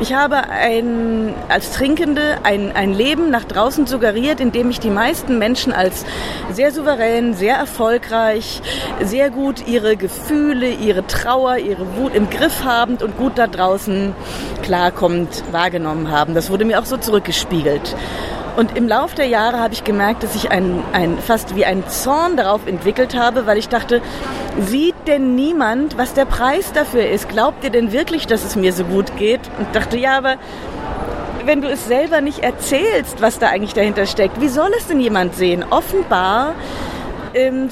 Ich 0.00 0.14
habe 0.14 0.48
ein, 0.48 1.34
als 1.48 1.72
Trinkende 1.72 2.38
ein, 2.44 2.72
ein 2.74 2.92
Leben 2.92 3.30
nach 3.30 3.44
draußen 3.44 3.86
suggeriert, 3.86 4.40
in 4.40 4.52
dem 4.52 4.70
ich 4.70 4.80
die 4.80 4.90
meisten 4.90 5.38
Menschen 5.38 5.72
als 5.72 6.04
sehr 6.52 6.72
souverän, 6.72 7.34
sehr 7.34 7.56
erfolgreich, 7.56 8.62
sehr 9.02 9.30
gut 9.30 9.66
ihre 9.66 9.96
Gefühle, 9.96 10.70
ihre 10.70 11.06
Trauer, 11.06 11.56
ihre 11.56 11.96
Wut 11.96 12.14
im 12.14 12.30
Griff 12.30 12.64
habend 12.64 13.02
und 13.02 13.16
gut 13.16 13.32
da 13.36 13.46
draußen 13.46 14.14
klarkommend 14.62 15.42
wahrgenommen 15.50 16.10
haben. 16.10 16.34
Das 16.34 16.50
wurde 16.50 16.64
mir 16.64 16.78
auch 16.78 16.86
so 16.86 16.96
zurückgespiegelt. 16.96 17.96
Und 18.58 18.76
im 18.76 18.88
Laufe 18.88 19.14
der 19.14 19.26
Jahre 19.26 19.60
habe 19.60 19.72
ich 19.72 19.84
gemerkt, 19.84 20.24
dass 20.24 20.34
ich 20.34 20.50
ein, 20.50 20.82
ein, 20.92 21.16
fast 21.18 21.54
wie 21.54 21.64
ein 21.64 21.86
Zorn 21.86 22.36
darauf 22.36 22.66
entwickelt 22.66 23.14
habe, 23.14 23.46
weil 23.46 23.56
ich 23.56 23.68
dachte, 23.68 24.02
sieht 24.58 24.96
denn 25.06 25.36
niemand, 25.36 25.96
was 25.96 26.12
der 26.12 26.24
Preis 26.24 26.72
dafür 26.72 27.08
ist? 27.08 27.28
Glaubt 27.28 27.62
ihr 27.62 27.70
denn 27.70 27.92
wirklich, 27.92 28.26
dass 28.26 28.44
es 28.44 28.56
mir 28.56 28.72
so 28.72 28.82
gut 28.82 29.16
geht? 29.16 29.38
Und 29.60 29.76
dachte, 29.76 29.96
ja, 29.96 30.18
aber 30.18 30.38
wenn 31.44 31.62
du 31.62 31.68
es 31.68 31.86
selber 31.86 32.20
nicht 32.20 32.40
erzählst, 32.40 33.22
was 33.22 33.38
da 33.38 33.46
eigentlich 33.46 33.74
dahinter 33.74 34.06
steckt, 34.06 34.40
wie 34.40 34.48
soll 34.48 34.72
es 34.76 34.88
denn 34.88 34.98
jemand 34.98 35.36
sehen? 35.36 35.64
Offenbar 35.70 36.56
ähm, 37.34 37.68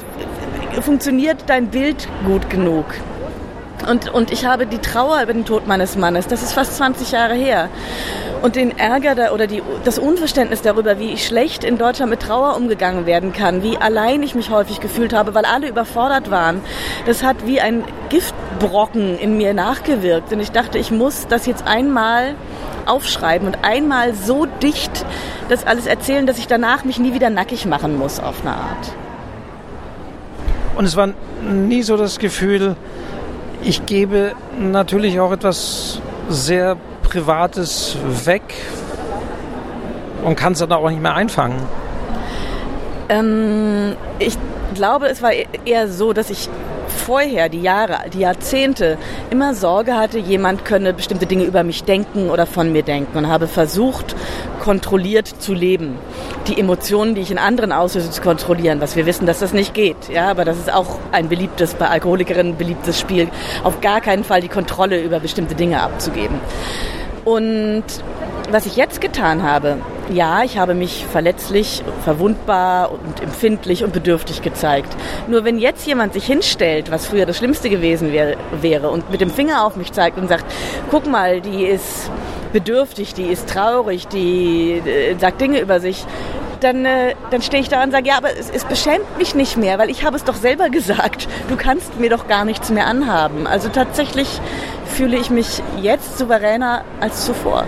funktioniert 0.83 1.39
dein 1.49 1.67
Bild 1.67 2.07
gut 2.25 2.49
genug. 2.49 2.85
Und, 3.89 4.09
und 4.15 4.31
ich 4.31 4.47
habe 4.47 4.67
die 4.67 4.79
Trauer 4.79 5.21
über 5.21 5.33
den 5.33 5.45
Tod 5.45 5.67
meines 5.67 5.97
Mannes, 5.97 6.29
das 6.29 6.45
ist 6.45 6.53
fast 6.53 6.77
20 6.77 7.11
Jahre 7.11 7.35
her. 7.35 7.71
Und 8.43 8.57
den 8.57 8.79
Ärger 8.79 9.15
da, 9.15 9.33
oder 9.33 9.47
die, 9.47 9.63
das 9.85 9.99
Unverständnis 9.99 10.63
darüber, 10.63 10.99
wie 10.99 11.17
schlecht 11.17 11.65
in 11.65 11.79
Deutschland 11.79 12.11
mit 12.11 12.21
Trauer 12.21 12.57
umgegangen 12.57 13.07
werden 13.07 13.33
kann, 13.33 13.63
wie 13.63 13.77
allein 13.79 14.23
ich 14.23 14.35
mich 14.35 14.51
häufig 14.51 14.81
gefühlt 14.81 15.13
habe, 15.13 15.35
weil 15.35 15.45
alle 15.45 15.69
überfordert 15.69 16.31
waren, 16.31 16.61
das 17.07 17.23
hat 17.23 17.47
wie 17.47 17.61
ein 17.61 17.85
Giftbrocken 18.09 19.19
in 19.19 19.37
mir 19.37 19.55
nachgewirkt. 19.55 20.33
Und 20.33 20.41
ich 20.41 20.53
dachte, 20.53 20.79
ich 20.79 20.91
muss 20.91 21.27
das 21.29 21.47
jetzt 21.47 21.67
einmal 21.67 22.35
aufschreiben 22.85 23.49
und 23.49 23.59
einmal 23.63 24.15
so 24.15 24.47
dicht 24.47 25.05
das 25.49 25.67
alles 25.67 25.87
erzählen, 25.87 26.27
dass 26.27 26.39
ich 26.39 26.47
danach 26.47 26.85
mich 26.85 26.99
nie 26.99 27.15
wieder 27.15 27.31
nackig 27.31 27.67
machen 27.67 27.97
muss 27.97 28.21
auf 28.21 28.43
eine 28.43 28.55
Art. 28.55 28.93
Und 30.77 30.85
es 30.85 30.97
war 30.97 31.11
nie 31.43 31.83
so 31.83 31.97
das 31.97 32.19
Gefühl, 32.19 32.77
ich 33.63 33.87
gebe 33.87 34.33
natürlich 34.59 35.19
auch 35.21 35.33
etwas 35.33 36.01
sehr 36.29 36.77
Privates 37.09 37.97
weg 38.25 38.43
und 40.25 40.37
kann 40.37 40.53
es 40.53 40.59
dann 40.59 40.73
auch 40.73 40.91
nicht 40.91 41.01
mehr 41.01 41.15
einfangen. 41.15 41.61
Ähm, 43.09 43.95
ich 44.19 44.37
glaube, 44.75 45.07
es 45.07 45.23
war 45.23 45.31
eher 45.65 45.89
so, 45.89 46.13
dass 46.13 46.31
ich 46.31 46.49
vorher, 46.89 47.49
die 47.49 47.63
Jahre, 47.63 48.11
die 48.13 48.21
Jahrzehnte, 48.21 48.99
immer 49.31 49.55
Sorge 49.55 49.95
hatte, 49.95 50.19
jemand 50.19 50.65
könne 50.65 50.93
bestimmte 50.93 51.27
Dinge 51.27 51.45
über 51.45 51.63
mich 51.63 51.85
denken 51.85 52.31
oder 52.31 52.47
von 52.47 52.73
mir 52.73 52.83
denken 52.83 53.17
und 53.17 53.29
habe 53.29 53.47
versucht, 53.47 54.17
kontrolliert 54.67 55.29
zu 55.29 55.55
leben. 55.55 55.97
Die 56.49 56.59
Emotionen, 56.59 57.15
die 57.15 57.21
ich 57.21 57.31
in 57.31 57.39
anderen 57.39 57.71
auslöse, 57.71 58.11
zu 58.11 58.21
kontrollieren, 58.21 58.81
was 58.81 58.97
wir 58.97 59.07
wissen, 59.07 59.25
dass 59.25 59.39
das 59.39 59.53
nicht 59.53 59.75
geht. 59.75 60.09
Ja, 60.13 60.29
aber 60.29 60.45
das 60.45 60.59
ist 60.59 60.73
auch 60.73 60.99
ein 61.13 61.29
beliebtes, 61.29 61.75
bei 61.75 61.89
Alkoholikerinnen 61.89 62.57
beliebtes 62.57 62.99
Spiel, 62.99 63.29
auf 63.63 63.81
gar 63.81 64.01
keinen 64.01 64.25
Fall 64.25 64.41
die 64.41 64.49
Kontrolle 64.49 65.01
über 65.01 65.21
bestimmte 65.21 65.55
Dinge 65.55 65.81
abzugeben. 65.81 66.41
Und 67.25 67.85
was 68.51 68.67
ich 68.67 68.75
jetzt 68.75 69.01
getan 69.01 69.45
habe, 69.45 69.77
ja, 70.13 70.43
ich 70.43 70.59
habe 70.59 70.75
mich 70.75 71.07
verletzlich, 71.13 71.85
verwundbar 72.03 72.91
und 72.91 73.23
empfindlich 73.23 73.85
und 73.85 73.93
bedürftig 73.93 74.43
gezeigt. 74.43 74.97
Nur 75.29 75.45
wenn 75.45 75.59
jetzt 75.59 75.87
jemand 75.87 76.13
sich 76.13 76.27
hinstellt, 76.27 76.91
was 76.91 77.07
früher 77.07 77.25
das 77.25 77.37
Schlimmste 77.37 77.71
gewesen 77.71 78.11
wär, 78.11 78.37
wäre, 78.61 78.91
und 78.91 79.13
mit 79.13 79.21
dem 79.21 79.31
Finger 79.31 79.65
auf 79.65 79.77
mich 79.77 79.93
zeigt 79.93 80.19
und 80.19 80.27
sagt, 80.27 80.45
guck 80.91 81.07
mal, 81.07 81.41
die 81.41 81.67
ist 81.67 82.11
bedürftig, 82.53 83.15
die 83.15 83.27
ist 83.27 83.49
traurig, 83.49 84.09
die 84.09 84.83
äh, 84.85 85.17
sagt 85.19 85.41
Dinge 85.41 85.61
über 85.61 85.81
sich, 85.81 86.05
dann, 86.61 86.85
äh, 86.85 87.15
dann 87.31 87.43
stehe 87.43 87.63
ich 87.63 87.69
da 87.69 87.83
und 87.83 87.91
sage, 87.91 88.09
ja, 88.09 88.17
aber 88.17 88.37
es, 88.37 88.51
es 88.51 88.65
beschämt 88.65 89.19
mich 89.19 89.35
nicht 89.35 89.57
mehr, 89.57 89.79
weil 89.79 89.91
ich 89.91 90.05
habe 90.05 90.17
es 90.17 90.25
doch 90.25 90.35
selber 90.35 90.71
gesagt. 90.71 91.29
Du 91.49 91.57
kannst 91.57 91.99
mir 91.99 92.11
doch 92.11 92.29
gar 92.29 92.45
nichts 92.45 92.71
mehr 92.71 92.87
anhaben. 92.87 93.47
Also 93.47 93.69
tatsächlich 93.69 94.41
fühle 94.87 95.17
ich 95.17 95.31
mich 95.31 95.63
jetzt 95.81 96.19
souveräner 96.19 96.85
als 97.01 97.27
zuvor. 97.27 97.65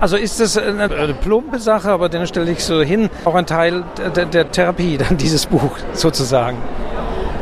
Also 0.00 0.16
ist 0.16 0.38
das 0.38 0.56
eine 0.56 1.14
plumpe 1.20 1.58
Sache, 1.58 1.90
aber 1.90 2.08
den 2.08 2.24
stelle 2.28 2.52
ich 2.52 2.62
so 2.62 2.80
hin, 2.82 3.10
auch 3.24 3.34
ein 3.34 3.46
Teil 3.46 3.82
der, 4.14 4.26
der 4.26 4.50
Therapie, 4.52 4.96
dann 4.96 5.16
dieses 5.16 5.46
Buch 5.46 5.76
sozusagen. 5.92 6.58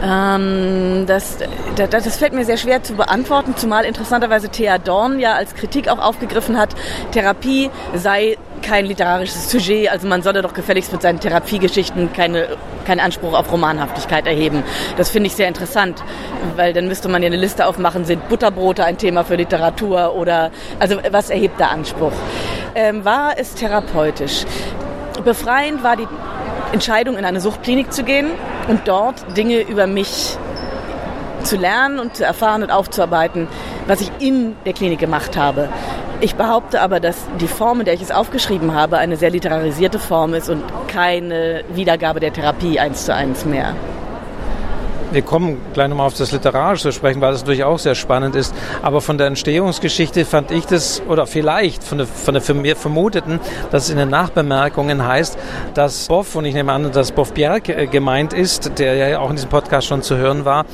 Ähm, 0.02 1.04
das, 1.06 1.38
das, 1.76 1.88
das, 1.90 2.16
fällt 2.16 2.34
mir 2.34 2.44
sehr 2.44 2.58
schwer 2.58 2.82
zu 2.82 2.94
beantworten, 2.94 3.54
zumal 3.56 3.84
interessanterweise 3.84 4.50
Thea 4.50 4.78
Dorn 4.78 5.18
ja 5.18 5.34
als 5.34 5.54
Kritik 5.54 5.88
auch 5.88 5.98
aufgegriffen 5.98 6.58
hat, 6.58 6.74
Therapie 7.12 7.70
sei 7.94 8.36
kein 8.62 8.86
literarisches 8.86 9.50
Sujet, 9.50 9.90
also 9.90 10.06
man 10.06 10.22
solle 10.22 10.42
doch 10.42 10.52
gefälligst 10.52 10.92
mit 10.92 11.00
seinen 11.00 11.20
Therapiegeschichten 11.20 12.12
keine, 12.12 12.48
keinen 12.84 13.00
Anspruch 13.00 13.32
auf 13.32 13.50
Romanhaftigkeit 13.52 14.26
erheben. 14.26 14.64
Das 14.96 15.10
finde 15.10 15.28
ich 15.28 15.36
sehr 15.36 15.48
interessant, 15.48 16.02
weil 16.56 16.72
dann 16.72 16.88
müsste 16.88 17.08
man 17.08 17.22
ja 17.22 17.28
eine 17.28 17.36
Liste 17.36 17.66
aufmachen, 17.66 18.04
sind 18.04 18.28
Butterbrote 18.28 18.84
ein 18.84 18.98
Thema 18.98 19.24
für 19.24 19.36
Literatur 19.36 20.14
oder, 20.14 20.50
also 20.78 20.96
was 21.10 21.30
erhebt 21.30 21.58
der 21.60 21.70
Anspruch? 21.70 22.12
Ähm, 22.74 23.04
war 23.04 23.38
es 23.38 23.54
therapeutisch? 23.54 24.44
Befreiend 25.24 25.82
war 25.82 25.96
die 25.96 26.08
Entscheidung, 26.76 27.16
in 27.16 27.24
eine 27.24 27.40
Suchtklinik 27.40 27.90
zu 27.90 28.04
gehen 28.04 28.26
und 28.68 28.86
dort 28.86 29.34
Dinge 29.34 29.62
über 29.62 29.86
mich 29.86 30.36
zu 31.42 31.56
lernen 31.56 31.98
und 31.98 32.14
zu 32.14 32.22
erfahren 32.22 32.62
und 32.62 32.70
aufzuarbeiten, 32.70 33.48
was 33.86 34.02
ich 34.02 34.10
in 34.18 34.54
der 34.66 34.74
Klinik 34.74 34.98
gemacht 34.98 35.38
habe. 35.38 35.70
Ich 36.20 36.34
behaupte 36.34 36.82
aber, 36.82 37.00
dass 37.00 37.16
die 37.40 37.48
Form, 37.48 37.78
in 37.78 37.86
der 37.86 37.94
ich 37.94 38.02
es 38.02 38.10
aufgeschrieben 38.10 38.74
habe, 38.74 38.98
eine 38.98 39.16
sehr 39.16 39.30
literarisierte 39.30 39.98
Form 39.98 40.34
ist 40.34 40.50
und 40.50 40.62
keine 40.86 41.64
Wiedergabe 41.70 42.20
der 42.20 42.34
Therapie 42.34 42.78
eins 42.78 43.06
zu 43.06 43.14
eins 43.14 43.46
mehr. 43.46 43.74
Wir 45.16 45.22
kommen 45.22 45.62
gleich 45.72 45.88
nochmal 45.88 46.08
auf 46.08 46.14
das 46.14 46.30
Literarische 46.32 46.82
zu 46.82 46.92
sprechen, 46.92 47.22
weil 47.22 47.32
das 47.32 47.40
natürlich 47.40 47.64
auch 47.64 47.78
sehr 47.78 47.94
spannend 47.94 48.36
ist. 48.36 48.54
Aber 48.82 49.00
von 49.00 49.16
der 49.16 49.28
Entstehungsgeschichte 49.28 50.26
fand 50.26 50.50
ich 50.50 50.66
das, 50.66 51.00
oder 51.08 51.26
vielleicht 51.26 51.82
von 51.82 51.96
der, 51.96 52.06
von 52.06 52.34
der 52.34 52.42
für 52.42 52.52
mir 52.52 52.76
vermuteten, 52.76 53.40
dass 53.70 53.84
es 53.84 53.88
in 53.88 53.96
den 53.96 54.10
Nachbemerkungen 54.10 55.06
heißt, 55.06 55.38
dass 55.72 56.08
Boff, 56.08 56.34
und 56.36 56.44
ich 56.44 56.52
nehme 56.52 56.70
an, 56.70 56.92
dass 56.92 57.12
Boff 57.12 57.32
Bjerg 57.32 57.70
äh, 57.70 57.86
gemeint 57.86 58.34
ist, 58.34 58.78
der 58.78 58.94
ja 58.96 59.18
auch 59.18 59.30
in 59.30 59.36
diesem 59.36 59.48
Podcast 59.48 59.86
schon 59.86 60.02
zu 60.02 60.18
hören 60.18 60.44
war, 60.44 60.66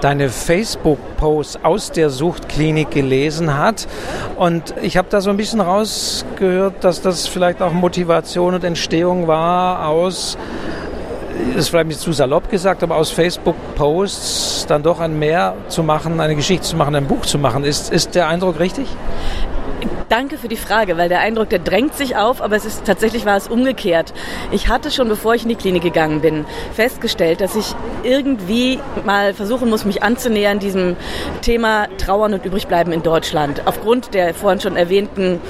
deine 0.00 0.28
Facebook-Posts 0.28 1.60
aus 1.62 1.92
der 1.92 2.10
Suchtklinik 2.10 2.90
gelesen 2.90 3.56
hat. 3.56 3.86
Und 4.34 4.74
ich 4.82 4.96
habe 4.96 5.06
da 5.08 5.20
so 5.20 5.30
ein 5.30 5.36
bisschen 5.36 5.60
rausgehört, 5.60 6.82
dass 6.82 7.00
das 7.00 7.28
vielleicht 7.28 7.62
auch 7.62 7.72
Motivation 7.72 8.54
und 8.54 8.64
Entstehung 8.64 9.28
war 9.28 9.86
aus 9.86 10.36
ist 11.56 11.68
vielleicht 11.68 11.88
nicht 11.88 12.00
zu 12.00 12.12
salopp 12.12 12.50
gesagt, 12.50 12.82
aber 12.82 12.96
aus 12.96 13.10
Facebook-Posts 13.10 14.66
dann 14.66 14.82
doch 14.82 15.00
ein 15.00 15.18
Mehr 15.18 15.54
zu 15.68 15.82
machen, 15.82 16.20
eine 16.20 16.36
Geschichte 16.36 16.66
zu 16.66 16.76
machen, 16.76 16.94
ein 16.94 17.06
Buch 17.06 17.22
zu 17.22 17.38
machen. 17.38 17.64
Ist, 17.64 17.92
ist 17.92 18.14
der 18.14 18.28
Eindruck 18.28 18.58
richtig? 18.58 18.88
Danke 20.08 20.38
für 20.38 20.48
die 20.48 20.56
Frage, 20.56 20.96
weil 20.96 21.08
der 21.08 21.20
Eindruck, 21.20 21.50
der 21.50 21.58
drängt 21.58 21.94
sich 21.94 22.16
auf, 22.16 22.42
aber 22.42 22.56
es 22.56 22.64
ist 22.64 22.84
tatsächlich 22.84 23.24
war 23.26 23.36
es 23.36 23.48
umgekehrt. 23.48 24.12
Ich 24.50 24.68
hatte 24.68 24.90
schon, 24.90 25.08
bevor 25.08 25.34
ich 25.34 25.42
in 25.42 25.48
die 25.48 25.54
Klinik 25.54 25.82
gegangen 25.82 26.20
bin, 26.20 26.44
festgestellt, 26.72 27.40
dass 27.40 27.56
ich 27.56 27.74
irgendwie 28.02 28.78
mal 29.04 29.34
versuchen 29.34 29.70
muss, 29.70 29.84
mich 29.84 30.02
anzunähern 30.02 30.58
diesem 30.58 30.96
Thema 31.42 31.88
Trauern 31.98 32.34
und 32.34 32.44
Übrigbleiben 32.44 32.92
in 32.92 33.02
Deutschland. 33.02 33.62
Aufgrund 33.66 34.14
der 34.14 34.34
vorhin 34.34 34.60
schon 34.60 34.76
erwähnten 34.76 35.40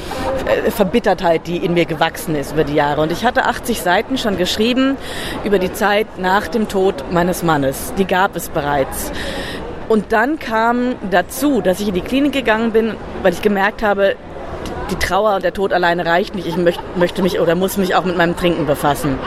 äh, 0.47 0.71
Verbittertheit, 0.71 1.47
die 1.47 1.57
in 1.57 1.75
mir 1.75 1.85
gewachsen 1.85 2.35
ist 2.35 2.53
über 2.53 2.65
die 2.65 2.75
Jahre. 2.75 3.01
Und 3.01 3.13
ich 3.13 3.25
hatte 3.25 3.47
80 3.47 3.83
Seiten 3.83 4.19
schon 4.19 4.37
geschrieben 4.37 4.97
über 5.45 5.59
die 5.59 5.73
Zeit 5.73 6.19
nach 6.19 6.49
dem 6.49 6.69
Tod 6.69 7.05
meines 7.11 7.43
Mannes. 7.43 7.93
Die 7.99 8.07
gab 8.07 8.37
es 8.37 8.49
bereits. 8.49 9.11
Und 9.89 10.13
dann 10.13 10.39
kam 10.39 10.95
dazu, 11.11 11.61
dass 11.61 11.81
ich 11.81 11.89
in 11.89 11.95
die 11.95 12.01
Klinik 12.01 12.33
gegangen 12.33 12.73
bin, 12.73 12.95
weil 13.23 13.33
ich 13.33 13.43
gemerkt 13.43 13.83
habe, 13.83 14.17
die 14.91 14.97
Trauer 14.97 15.37
und 15.37 15.45
der 15.45 15.53
Tod 15.53 15.73
alleine 15.73 16.07
reicht 16.07 16.35
nicht. 16.35 16.47
Ich 16.47 16.57
möchte 16.57 17.23
mich 17.23 17.41
oder 17.41 17.55
muss 17.55 17.77
mich 17.77 17.95
auch 17.95 18.05
mit 18.05 18.17
meinem 18.17 18.37
Trinken 18.37 18.67
befassen. 18.67 19.19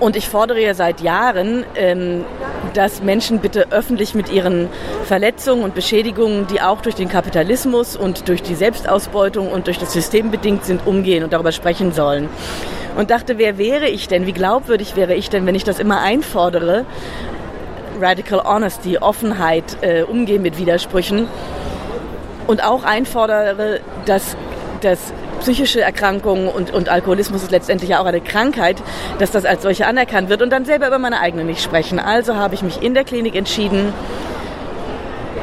Und 0.00 0.14
ich 0.14 0.28
fordere 0.28 0.60
ja 0.60 0.74
seit 0.74 1.00
Jahren, 1.00 1.64
ähm, 1.74 2.24
dass 2.74 3.02
Menschen 3.02 3.40
bitte 3.40 3.68
öffentlich 3.70 4.14
mit 4.14 4.30
ihren 4.30 4.68
Verletzungen 5.04 5.64
und 5.64 5.74
Beschädigungen, 5.74 6.46
die 6.46 6.60
auch 6.60 6.80
durch 6.82 6.94
den 6.94 7.08
Kapitalismus 7.08 7.96
und 7.96 8.28
durch 8.28 8.42
die 8.42 8.54
Selbstausbeutung 8.54 9.50
und 9.50 9.66
durch 9.66 9.78
das 9.78 9.92
System 9.92 10.30
bedingt 10.30 10.64
sind, 10.64 10.86
umgehen 10.86 11.24
und 11.24 11.32
darüber 11.32 11.50
sprechen 11.50 11.92
sollen. 11.92 12.28
Und 12.96 13.10
dachte, 13.10 13.38
wer 13.38 13.58
wäre 13.58 13.88
ich 13.88 14.08
denn? 14.08 14.26
Wie 14.26 14.32
glaubwürdig 14.32 14.94
wäre 14.96 15.14
ich 15.14 15.30
denn, 15.30 15.46
wenn 15.46 15.54
ich 15.54 15.64
das 15.64 15.78
immer 15.80 16.00
einfordere? 16.00 16.84
Radical 18.00 18.40
Honesty, 18.44 18.98
Offenheit, 18.98 19.64
äh, 19.82 20.02
Umgehen 20.02 20.42
mit 20.42 20.58
Widersprüchen 20.58 21.28
und 22.46 22.64
auch 22.64 22.84
einfordere, 22.84 23.80
dass, 24.06 24.36
dass 24.80 25.12
psychische 25.40 25.80
Erkrankungen 25.80 26.48
und, 26.48 26.72
und 26.72 26.88
Alkoholismus 26.88 27.42
ist 27.42 27.50
letztendlich 27.50 27.90
ja 27.90 28.00
auch 28.00 28.06
eine 28.06 28.20
Krankheit, 28.20 28.76
dass 29.18 29.30
das 29.30 29.44
als 29.44 29.62
solche 29.62 29.86
anerkannt 29.86 30.28
wird 30.28 30.42
und 30.42 30.50
dann 30.50 30.64
selber 30.64 30.88
über 30.88 30.98
meine 30.98 31.20
eigene 31.20 31.44
nicht 31.44 31.62
sprechen. 31.62 31.98
Also 31.98 32.36
habe 32.36 32.54
ich 32.54 32.62
mich 32.62 32.82
in 32.82 32.94
der 32.94 33.04
Klinik 33.04 33.36
entschieden, 33.36 33.92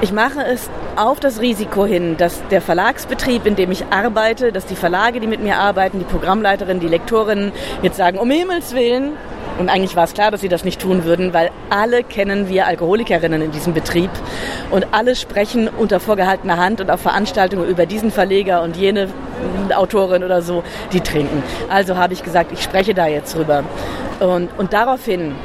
ich 0.02 0.12
mache 0.12 0.44
es 0.44 0.70
auf 0.98 1.20
das 1.20 1.42
Risiko 1.42 1.86
hin, 1.86 2.18
dass 2.18 2.42
der 2.50 2.62
Verlagsbetrieb, 2.62 3.46
in 3.46 3.56
dem 3.56 3.72
ich 3.72 3.86
arbeite, 3.92 4.52
dass 4.52 4.66
die 4.66 4.76
Verlage, 4.76 5.20
die 5.20 5.28
mit 5.28 5.42
mir 5.42 5.58
arbeiten, 5.58 6.00
die 6.00 6.06
Programmleiterinnen, 6.06 6.80
die 6.80 6.88
Lektorinnen 6.88 7.52
jetzt 7.82 7.98
sagen, 7.98 8.18
um 8.18 8.30
Himmels 8.30 8.76
Willen, 8.76 9.14
und 9.58 9.70
eigentlich 9.70 9.96
war 9.96 10.04
es 10.04 10.14
klar, 10.14 10.32
dass 10.32 10.42
sie 10.42 10.50
das 10.50 10.64
nicht 10.64 10.82
tun 10.82 11.06
würden, 11.06 11.34
weil 11.34 11.50
alle 11.70 12.04
kennen 12.04 12.50
wir 12.50 12.68
Alkoholikerinnen 12.68 13.42
in 13.42 13.52
diesem 13.52 13.74
Betrieb 13.74 14.10
und 14.70 14.88
alle 14.92 15.16
sprechen 15.16 15.70
unter 15.70 16.00
vorgehaltener 16.00 16.58
Hand 16.58 16.82
und 16.82 16.92
auf 16.92 17.02
Veranstaltungen 17.02 17.68
über 17.68 17.86
diesen 17.86 18.12
Verleger 18.12 18.62
und 18.64 18.76
jene 18.76 19.08
Autorin 19.76 20.24
oder 20.24 20.42
so, 20.42 20.64
die 20.92 21.00
trinken. 21.00 21.42
Also 21.70 21.96
habe 21.96 22.14
ich 22.14 22.24
gesagt, 22.24 22.52
ich 22.52 22.62
spreche 22.62 22.94
da 22.94 23.08
jetzt 23.08 23.36
drüber. 23.36 23.64
Und, 24.20 24.50
und 24.58 24.74
daraufhin 24.74 25.36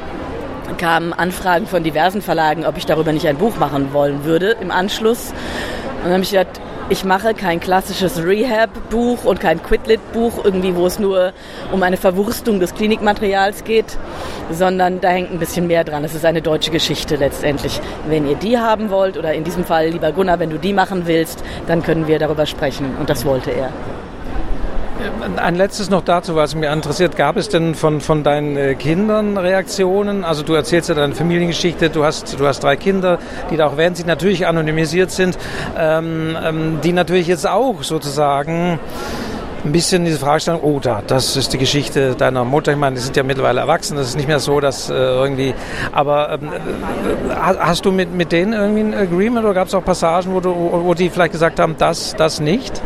kamen 0.77 1.13
Anfragen 1.13 1.67
von 1.67 1.83
diversen 1.83 2.21
Verlagen, 2.21 2.65
ob 2.65 2.77
ich 2.77 2.85
darüber 2.85 3.11
nicht 3.11 3.27
ein 3.27 3.37
Buch 3.37 3.57
machen 3.57 3.93
wollen 3.93 4.23
würde 4.23 4.55
im 4.59 4.71
Anschluss. 4.71 5.29
Und 5.29 6.05
dann 6.05 6.13
habe 6.13 6.23
ich 6.23 6.31
gesagt, 6.31 6.59
ich 6.89 7.05
mache 7.05 7.33
kein 7.33 7.59
klassisches 7.59 8.23
Rehab-Buch 8.23 9.23
und 9.23 9.39
kein 9.39 9.61
Quitlit-Buch, 9.63 10.43
irgendwie, 10.43 10.75
wo 10.75 10.85
es 10.85 10.99
nur 10.99 11.33
um 11.71 11.81
eine 11.83 11.97
Verwurstung 11.97 12.59
des 12.59 12.75
Klinikmaterials 12.75 13.63
geht, 13.63 13.97
sondern 14.51 14.99
da 14.99 15.09
hängt 15.09 15.31
ein 15.31 15.39
bisschen 15.39 15.67
mehr 15.67 15.83
dran. 15.83 16.03
Es 16.03 16.13
ist 16.13 16.25
eine 16.25 16.41
deutsche 16.41 16.71
Geschichte 16.71 17.15
letztendlich. 17.15 17.79
Wenn 18.07 18.27
ihr 18.27 18.35
die 18.35 18.57
haben 18.57 18.89
wollt, 18.89 19.17
oder 19.17 19.33
in 19.33 19.43
diesem 19.43 19.63
Fall, 19.63 19.89
lieber 19.89 20.11
Gunnar, 20.11 20.39
wenn 20.39 20.49
du 20.49 20.57
die 20.57 20.73
machen 20.73 21.07
willst, 21.07 21.43
dann 21.67 21.83
können 21.83 22.07
wir 22.07 22.19
darüber 22.19 22.45
sprechen. 22.45 22.95
Und 22.99 23.09
das 23.09 23.25
wollte 23.25 23.51
er. 23.51 23.71
Ein 25.37 25.55
letztes 25.55 25.89
noch 25.89 26.03
dazu, 26.03 26.35
was 26.35 26.55
mich 26.55 26.69
interessiert. 26.69 27.15
Gab 27.15 27.37
es 27.37 27.49
denn 27.49 27.75
von, 27.75 28.01
von 28.01 28.23
deinen 28.23 28.57
äh, 28.57 28.75
Kindern 28.75 29.37
Reaktionen? 29.37 30.23
Also 30.23 30.43
du 30.43 30.53
erzählst 30.53 30.89
ja 30.89 30.95
deine 30.95 31.15
Familiengeschichte, 31.15 31.89
du 31.89 32.03
hast, 32.03 32.39
du 32.39 32.45
hast 32.45 32.63
drei 32.63 32.75
Kinder, 32.75 33.17
die 33.49 33.57
da 33.57 33.67
auch, 33.67 33.77
während 33.77 33.97
sie 33.97 34.03
natürlich 34.03 34.45
anonymisiert 34.45 35.11
sind, 35.11 35.37
ähm, 35.77 36.37
ähm, 36.43 36.79
die 36.83 36.93
natürlich 36.93 37.27
jetzt 37.27 37.47
auch 37.47 37.83
sozusagen 37.83 38.79
ein 39.63 39.71
bisschen 39.71 40.05
diese 40.05 40.17
Fragestellung, 40.17 40.61
oh, 40.63 40.79
da, 40.79 41.01
das 41.05 41.35
ist 41.37 41.53
die 41.53 41.57
Geschichte 41.57 42.15
deiner 42.15 42.43
Mutter. 42.45 42.71
Ich 42.71 42.77
meine, 42.77 42.95
die 42.95 43.01
sind 43.01 43.15
ja 43.15 43.23
mittlerweile 43.23 43.61
erwachsen, 43.61 43.97
das 43.97 44.07
ist 44.07 44.15
nicht 44.15 44.27
mehr 44.27 44.39
so, 44.39 44.59
dass 44.59 44.89
äh, 44.89 44.93
irgendwie. 44.93 45.53
Aber 45.91 46.33
ähm, 46.33 46.49
äh, 46.51 47.33
hast 47.35 47.85
du 47.85 47.91
mit, 47.91 48.13
mit 48.13 48.31
denen 48.31 48.53
irgendwie 48.53 48.81
ein 48.81 48.93
Agreement 48.93 49.45
oder 49.45 49.53
gab 49.53 49.67
es 49.67 49.73
auch 49.73 49.83
Passagen, 49.83 50.33
wo, 50.33 50.39
du, 50.39 50.53
wo 50.53 50.93
die 50.93 51.09
vielleicht 51.09 51.33
gesagt 51.33 51.59
haben, 51.59 51.75
das, 51.77 52.15
das 52.15 52.39
nicht? 52.39 52.81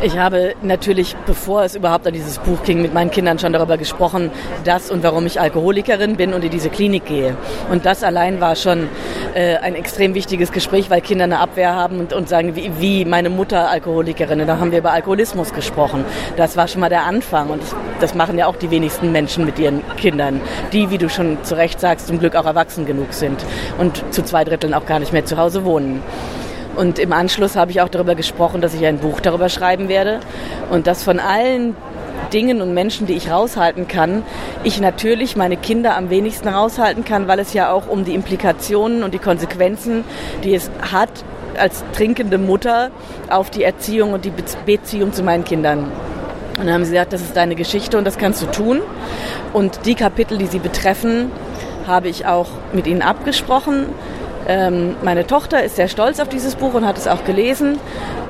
Ich 0.00 0.16
habe 0.16 0.54
natürlich, 0.62 1.16
bevor 1.26 1.64
es 1.64 1.74
überhaupt 1.74 2.06
an 2.06 2.12
dieses 2.12 2.38
Buch 2.38 2.62
ging, 2.62 2.80
mit 2.80 2.94
meinen 2.94 3.10
Kindern 3.10 3.40
schon 3.40 3.52
darüber 3.52 3.76
gesprochen, 3.76 4.30
dass 4.62 4.92
und 4.92 5.02
warum 5.02 5.26
ich 5.26 5.40
Alkoholikerin 5.40 6.14
bin 6.14 6.34
und 6.34 6.44
in 6.44 6.50
diese 6.50 6.70
Klinik 6.70 7.06
gehe. 7.06 7.36
Und 7.68 7.84
das 7.84 8.04
allein 8.04 8.40
war 8.40 8.54
schon 8.54 8.88
äh, 9.34 9.56
ein 9.56 9.74
extrem 9.74 10.14
wichtiges 10.14 10.52
Gespräch, 10.52 10.88
weil 10.88 11.00
Kinder 11.00 11.24
eine 11.24 11.40
Abwehr 11.40 11.74
haben 11.74 11.98
und, 11.98 12.12
und 12.12 12.28
sagen, 12.28 12.54
wie, 12.54 12.70
wie 12.78 13.04
meine 13.04 13.28
Mutter 13.28 13.70
Alkoholikerin. 13.70 14.40
Und 14.40 14.46
da 14.46 14.60
haben 14.60 14.70
wir 14.70 14.78
über 14.78 14.92
Alkoholismus 14.92 15.52
gesprochen. 15.52 16.04
Das 16.36 16.56
war 16.56 16.68
schon 16.68 16.80
mal 16.80 16.90
der 16.90 17.02
Anfang. 17.02 17.50
Und 17.50 17.60
das, 17.60 17.74
das 17.98 18.14
machen 18.14 18.38
ja 18.38 18.46
auch 18.46 18.56
die 18.56 18.70
wenigsten 18.70 19.10
Menschen 19.10 19.44
mit 19.44 19.58
ihren 19.58 19.82
Kindern, 19.96 20.40
die, 20.72 20.90
wie 20.90 20.98
du 20.98 21.08
schon 21.08 21.42
zu 21.42 21.56
Recht 21.56 21.80
sagst, 21.80 22.06
zum 22.06 22.20
Glück 22.20 22.36
auch 22.36 22.46
erwachsen 22.46 22.86
genug 22.86 23.12
sind 23.14 23.44
und 23.78 24.04
zu 24.14 24.22
zwei 24.22 24.44
Dritteln 24.44 24.74
auch 24.74 24.86
gar 24.86 25.00
nicht 25.00 25.12
mehr 25.12 25.24
zu 25.24 25.36
Hause 25.38 25.64
wohnen. 25.64 26.04
Und 26.78 27.00
im 27.00 27.12
Anschluss 27.12 27.56
habe 27.56 27.72
ich 27.72 27.80
auch 27.80 27.88
darüber 27.88 28.14
gesprochen, 28.14 28.60
dass 28.60 28.72
ich 28.72 28.86
ein 28.86 28.98
Buch 28.98 29.18
darüber 29.18 29.48
schreiben 29.48 29.88
werde 29.88 30.20
und 30.70 30.86
dass 30.86 31.02
von 31.02 31.18
allen 31.18 31.74
Dingen 32.32 32.62
und 32.62 32.72
Menschen, 32.72 33.08
die 33.08 33.14
ich 33.14 33.32
raushalten 33.32 33.88
kann, 33.88 34.22
ich 34.62 34.80
natürlich 34.80 35.34
meine 35.34 35.56
Kinder 35.56 35.96
am 35.96 36.08
wenigsten 36.08 36.46
raushalten 36.46 37.04
kann, 37.04 37.26
weil 37.26 37.40
es 37.40 37.52
ja 37.52 37.72
auch 37.72 37.88
um 37.88 38.04
die 38.04 38.14
Implikationen 38.14 39.02
und 39.02 39.12
die 39.12 39.18
Konsequenzen, 39.18 40.04
die 40.44 40.54
es 40.54 40.70
hat 40.80 41.10
als 41.58 41.82
trinkende 41.96 42.38
Mutter 42.38 42.92
auf 43.28 43.50
die 43.50 43.64
Erziehung 43.64 44.12
und 44.12 44.24
die 44.24 44.32
Beziehung 44.64 45.12
zu 45.12 45.24
meinen 45.24 45.42
Kindern. 45.42 45.90
Und 46.58 46.66
dann 46.66 46.72
haben 46.72 46.84
sie 46.84 46.92
gesagt, 46.92 47.12
das 47.12 47.22
ist 47.22 47.36
deine 47.36 47.56
Geschichte 47.56 47.98
und 47.98 48.04
das 48.04 48.18
kannst 48.18 48.40
du 48.40 48.46
tun. 48.46 48.82
Und 49.52 49.84
die 49.84 49.96
Kapitel, 49.96 50.38
die 50.38 50.46
sie 50.46 50.60
betreffen, 50.60 51.32
habe 51.88 52.06
ich 52.06 52.24
auch 52.24 52.46
mit 52.72 52.86
ihnen 52.86 53.02
abgesprochen. 53.02 53.86
Ähm, 54.48 54.96
meine 55.02 55.26
Tochter 55.26 55.62
ist 55.62 55.76
sehr 55.76 55.88
stolz 55.88 56.20
auf 56.20 56.28
dieses 56.28 56.56
Buch 56.56 56.72
und 56.74 56.86
hat 56.86 56.96
es 56.96 57.06
auch 57.06 57.24
gelesen. 57.24 57.78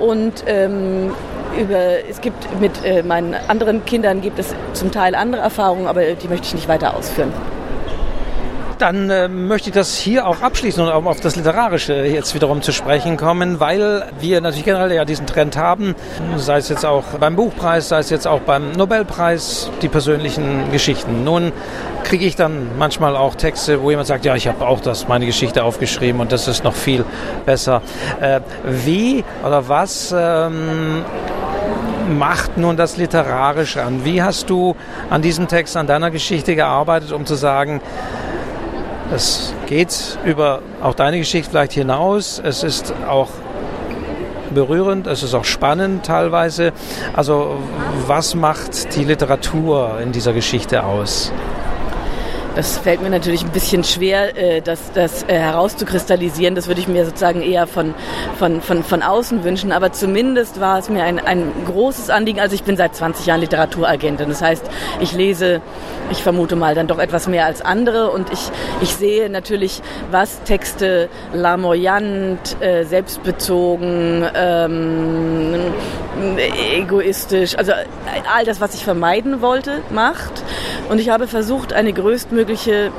Und 0.00 0.44
ähm, 0.46 1.12
über, 1.58 2.08
es 2.08 2.20
gibt 2.20 2.60
mit 2.60 2.84
äh, 2.84 3.02
meinen 3.02 3.34
anderen 3.46 3.84
Kindern 3.84 4.20
gibt 4.20 4.38
es 4.38 4.54
zum 4.72 4.90
Teil 4.90 5.14
andere 5.14 5.42
Erfahrungen, 5.42 5.86
aber 5.86 6.02
die 6.02 6.28
möchte 6.28 6.46
ich 6.48 6.54
nicht 6.54 6.68
weiter 6.68 6.96
ausführen. 6.96 7.32
Dann 8.78 9.10
äh, 9.10 9.28
möchte 9.28 9.70
ich 9.70 9.74
das 9.74 9.96
hier 9.96 10.26
auch 10.26 10.40
abschließen 10.40 10.82
und 10.82 10.88
auch 10.90 11.04
auf 11.04 11.20
das 11.20 11.34
Literarische 11.34 11.94
jetzt 12.06 12.34
wiederum 12.34 12.62
zu 12.62 12.72
sprechen 12.72 13.16
kommen, 13.16 13.58
weil 13.58 14.06
wir 14.20 14.40
natürlich 14.40 14.64
generell 14.64 14.92
ja 14.92 15.04
diesen 15.04 15.26
Trend 15.26 15.56
haben, 15.56 15.96
sei 16.36 16.58
es 16.58 16.68
jetzt 16.68 16.86
auch 16.86 17.04
beim 17.18 17.34
Buchpreis, 17.34 17.88
sei 17.88 17.98
es 17.98 18.10
jetzt 18.10 18.28
auch 18.28 18.40
beim 18.40 18.72
Nobelpreis, 18.72 19.70
die 19.82 19.88
persönlichen 19.88 20.70
Geschichten. 20.70 21.24
Nun 21.24 21.52
kriege 22.04 22.24
ich 22.24 22.36
dann 22.36 22.68
manchmal 22.78 23.16
auch 23.16 23.34
Texte, 23.34 23.82
wo 23.82 23.90
jemand 23.90 24.06
sagt, 24.06 24.24
ja, 24.24 24.36
ich 24.36 24.46
habe 24.46 24.64
auch 24.64 24.80
das, 24.80 25.08
meine 25.08 25.26
Geschichte 25.26 25.64
aufgeschrieben 25.64 26.20
und 26.20 26.30
das 26.30 26.46
ist 26.46 26.62
noch 26.62 26.74
viel 26.74 27.04
besser. 27.44 27.82
Äh, 28.20 28.40
wie 28.64 29.24
oder 29.44 29.68
was 29.68 30.14
ähm, 30.16 31.04
macht 32.16 32.56
nun 32.56 32.76
das 32.76 32.96
Literarische 32.96 33.82
an? 33.82 34.04
Wie 34.04 34.22
hast 34.22 34.48
du 34.50 34.76
an 35.10 35.20
diesem 35.20 35.48
Text, 35.48 35.76
an 35.76 35.86
deiner 35.86 36.10
Geschichte 36.10 36.54
gearbeitet, 36.54 37.12
um 37.12 37.26
zu 37.26 37.34
sagen, 37.34 37.80
es 39.14 39.54
geht 39.66 40.18
über 40.24 40.60
auch 40.82 40.94
deine 40.94 41.18
Geschichte 41.18 41.50
vielleicht 41.50 41.72
hinaus. 41.72 42.40
Es 42.44 42.62
ist 42.62 42.92
auch 43.08 43.28
berührend, 44.50 45.06
es 45.06 45.22
ist 45.22 45.34
auch 45.34 45.44
spannend 45.44 46.04
teilweise. 46.04 46.72
Also 47.14 47.56
was 48.06 48.34
macht 48.34 48.96
die 48.96 49.04
Literatur 49.04 49.98
in 50.02 50.12
dieser 50.12 50.32
Geschichte 50.32 50.84
aus? 50.84 51.32
Das 52.54 52.78
fällt 52.78 53.02
mir 53.02 53.10
natürlich 53.10 53.44
ein 53.44 53.50
bisschen 53.50 53.84
schwer, 53.84 54.36
äh, 54.36 54.60
das, 54.60 54.92
das 54.92 55.22
äh, 55.24 55.38
herauszukristallisieren. 55.38 56.54
Das 56.54 56.66
würde 56.66 56.80
ich 56.80 56.88
mir 56.88 57.04
sozusagen 57.04 57.42
eher 57.42 57.66
von, 57.66 57.94
von, 58.38 58.60
von, 58.60 58.82
von 58.82 59.02
außen 59.02 59.44
wünschen. 59.44 59.70
Aber 59.72 59.92
zumindest 59.92 60.60
war 60.60 60.78
es 60.78 60.88
mir 60.88 61.04
ein, 61.04 61.18
ein 61.18 61.52
großes 61.66 62.10
Anliegen. 62.10 62.40
Also 62.40 62.54
ich 62.54 62.64
bin 62.64 62.76
seit 62.76 62.94
20 62.94 63.26
Jahren 63.26 63.40
Literaturagentin. 63.40 64.28
Das 64.28 64.42
heißt, 64.42 64.64
ich 65.00 65.12
lese, 65.12 65.60
ich 66.10 66.22
vermute 66.22 66.56
mal, 66.56 66.74
dann 66.74 66.88
doch 66.88 66.98
etwas 66.98 67.28
mehr 67.28 67.46
als 67.46 67.62
andere. 67.62 68.10
Und 68.10 68.32
ich, 68.32 68.50
ich 68.80 68.94
sehe 68.94 69.30
natürlich, 69.30 69.80
was 70.10 70.42
Texte 70.42 71.08
lamoyant, 71.32 72.60
äh, 72.60 72.84
selbstbezogen, 72.84 74.26
ähm, 74.34 75.72
egoistisch, 76.74 77.56
also 77.56 77.72
all 77.72 78.44
das, 78.44 78.60
was 78.60 78.74
ich 78.74 78.84
vermeiden 78.84 79.40
wollte, 79.40 79.82
macht. 79.90 80.44
Und 80.88 80.98
ich 81.00 81.08
habe 81.08 81.26
versucht, 81.26 81.72
eine 81.72 81.92
größtmögliche 81.92 82.92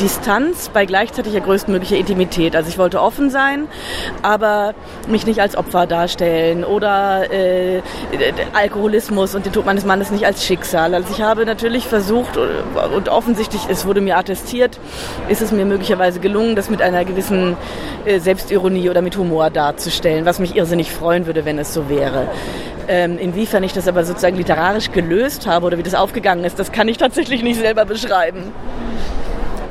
Distanz 0.00 0.68
bei 0.68 0.86
gleichzeitiger 0.86 1.40
größtmöglicher 1.40 1.96
Intimität. 1.96 2.56
Also 2.56 2.68
ich 2.68 2.78
wollte 2.78 3.00
offen 3.00 3.30
sein, 3.30 3.68
aber 4.22 4.74
mich 5.08 5.26
nicht 5.26 5.40
als 5.40 5.56
Opfer 5.56 5.86
darstellen 5.86 6.64
oder 6.64 7.30
äh, 7.30 7.82
Alkoholismus 8.52 9.34
und 9.34 9.46
den 9.46 9.52
Tod 9.52 9.66
meines 9.66 9.84
Mannes 9.84 10.10
nicht 10.10 10.26
als 10.26 10.44
Schicksal. 10.44 10.94
Also 10.94 11.08
ich 11.12 11.20
habe 11.20 11.44
natürlich 11.44 11.86
versucht 11.86 12.36
und 12.36 13.08
offensichtlich, 13.08 13.62
es 13.68 13.86
wurde 13.86 14.00
mir 14.00 14.16
attestiert, 14.16 14.78
ist 15.28 15.42
es 15.42 15.52
mir 15.52 15.64
möglicherweise 15.64 16.20
gelungen, 16.20 16.56
das 16.56 16.70
mit 16.70 16.82
einer 16.82 17.04
gewissen 17.04 17.56
äh, 18.04 18.18
Selbstironie 18.18 18.90
oder 18.90 19.02
mit 19.02 19.16
Humor 19.16 19.50
darzustellen, 19.50 20.24
was 20.24 20.38
mich 20.38 20.56
irrsinnig 20.56 20.90
freuen 20.90 21.26
würde, 21.26 21.44
wenn 21.44 21.58
es 21.58 21.74
so 21.74 21.88
wäre. 21.88 22.28
Ähm, 22.88 23.18
inwiefern 23.18 23.62
ich 23.62 23.72
das 23.72 23.86
aber 23.86 24.04
sozusagen 24.04 24.36
literarisch 24.36 24.90
gelöst 24.90 25.46
habe 25.46 25.66
oder 25.66 25.78
wie 25.78 25.82
das 25.82 25.94
aufgegangen 25.94 26.44
ist, 26.44 26.58
das 26.58 26.72
kann 26.72 26.88
ich 26.88 26.98
tatsächlich 26.98 27.42
nicht 27.42 27.60
selber 27.60 27.84
beschreiben. 27.84 28.52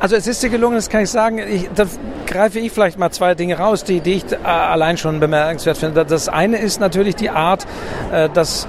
Also 0.02 0.16
es 0.16 0.26
ist 0.26 0.42
dir 0.42 0.48
gelungen, 0.48 0.74
das 0.74 0.88
kann 0.88 1.04
ich 1.04 1.10
sagen. 1.10 1.38
Ich, 1.38 1.70
da 1.76 1.84
greife 2.26 2.58
ich 2.58 2.72
vielleicht 2.72 2.98
mal 2.98 3.12
zwei 3.12 3.36
Dinge 3.36 3.56
raus, 3.56 3.84
die, 3.84 4.00
die 4.00 4.14
ich 4.14 4.24
äh, 4.32 4.44
allein 4.44 4.96
schon 4.96 5.20
bemerkenswert 5.20 5.78
finde. 5.78 6.04
Das 6.04 6.28
eine 6.28 6.58
ist 6.58 6.80
natürlich 6.80 7.14
die 7.14 7.30
Art, 7.30 7.68
äh, 8.10 8.28
dass 8.28 8.66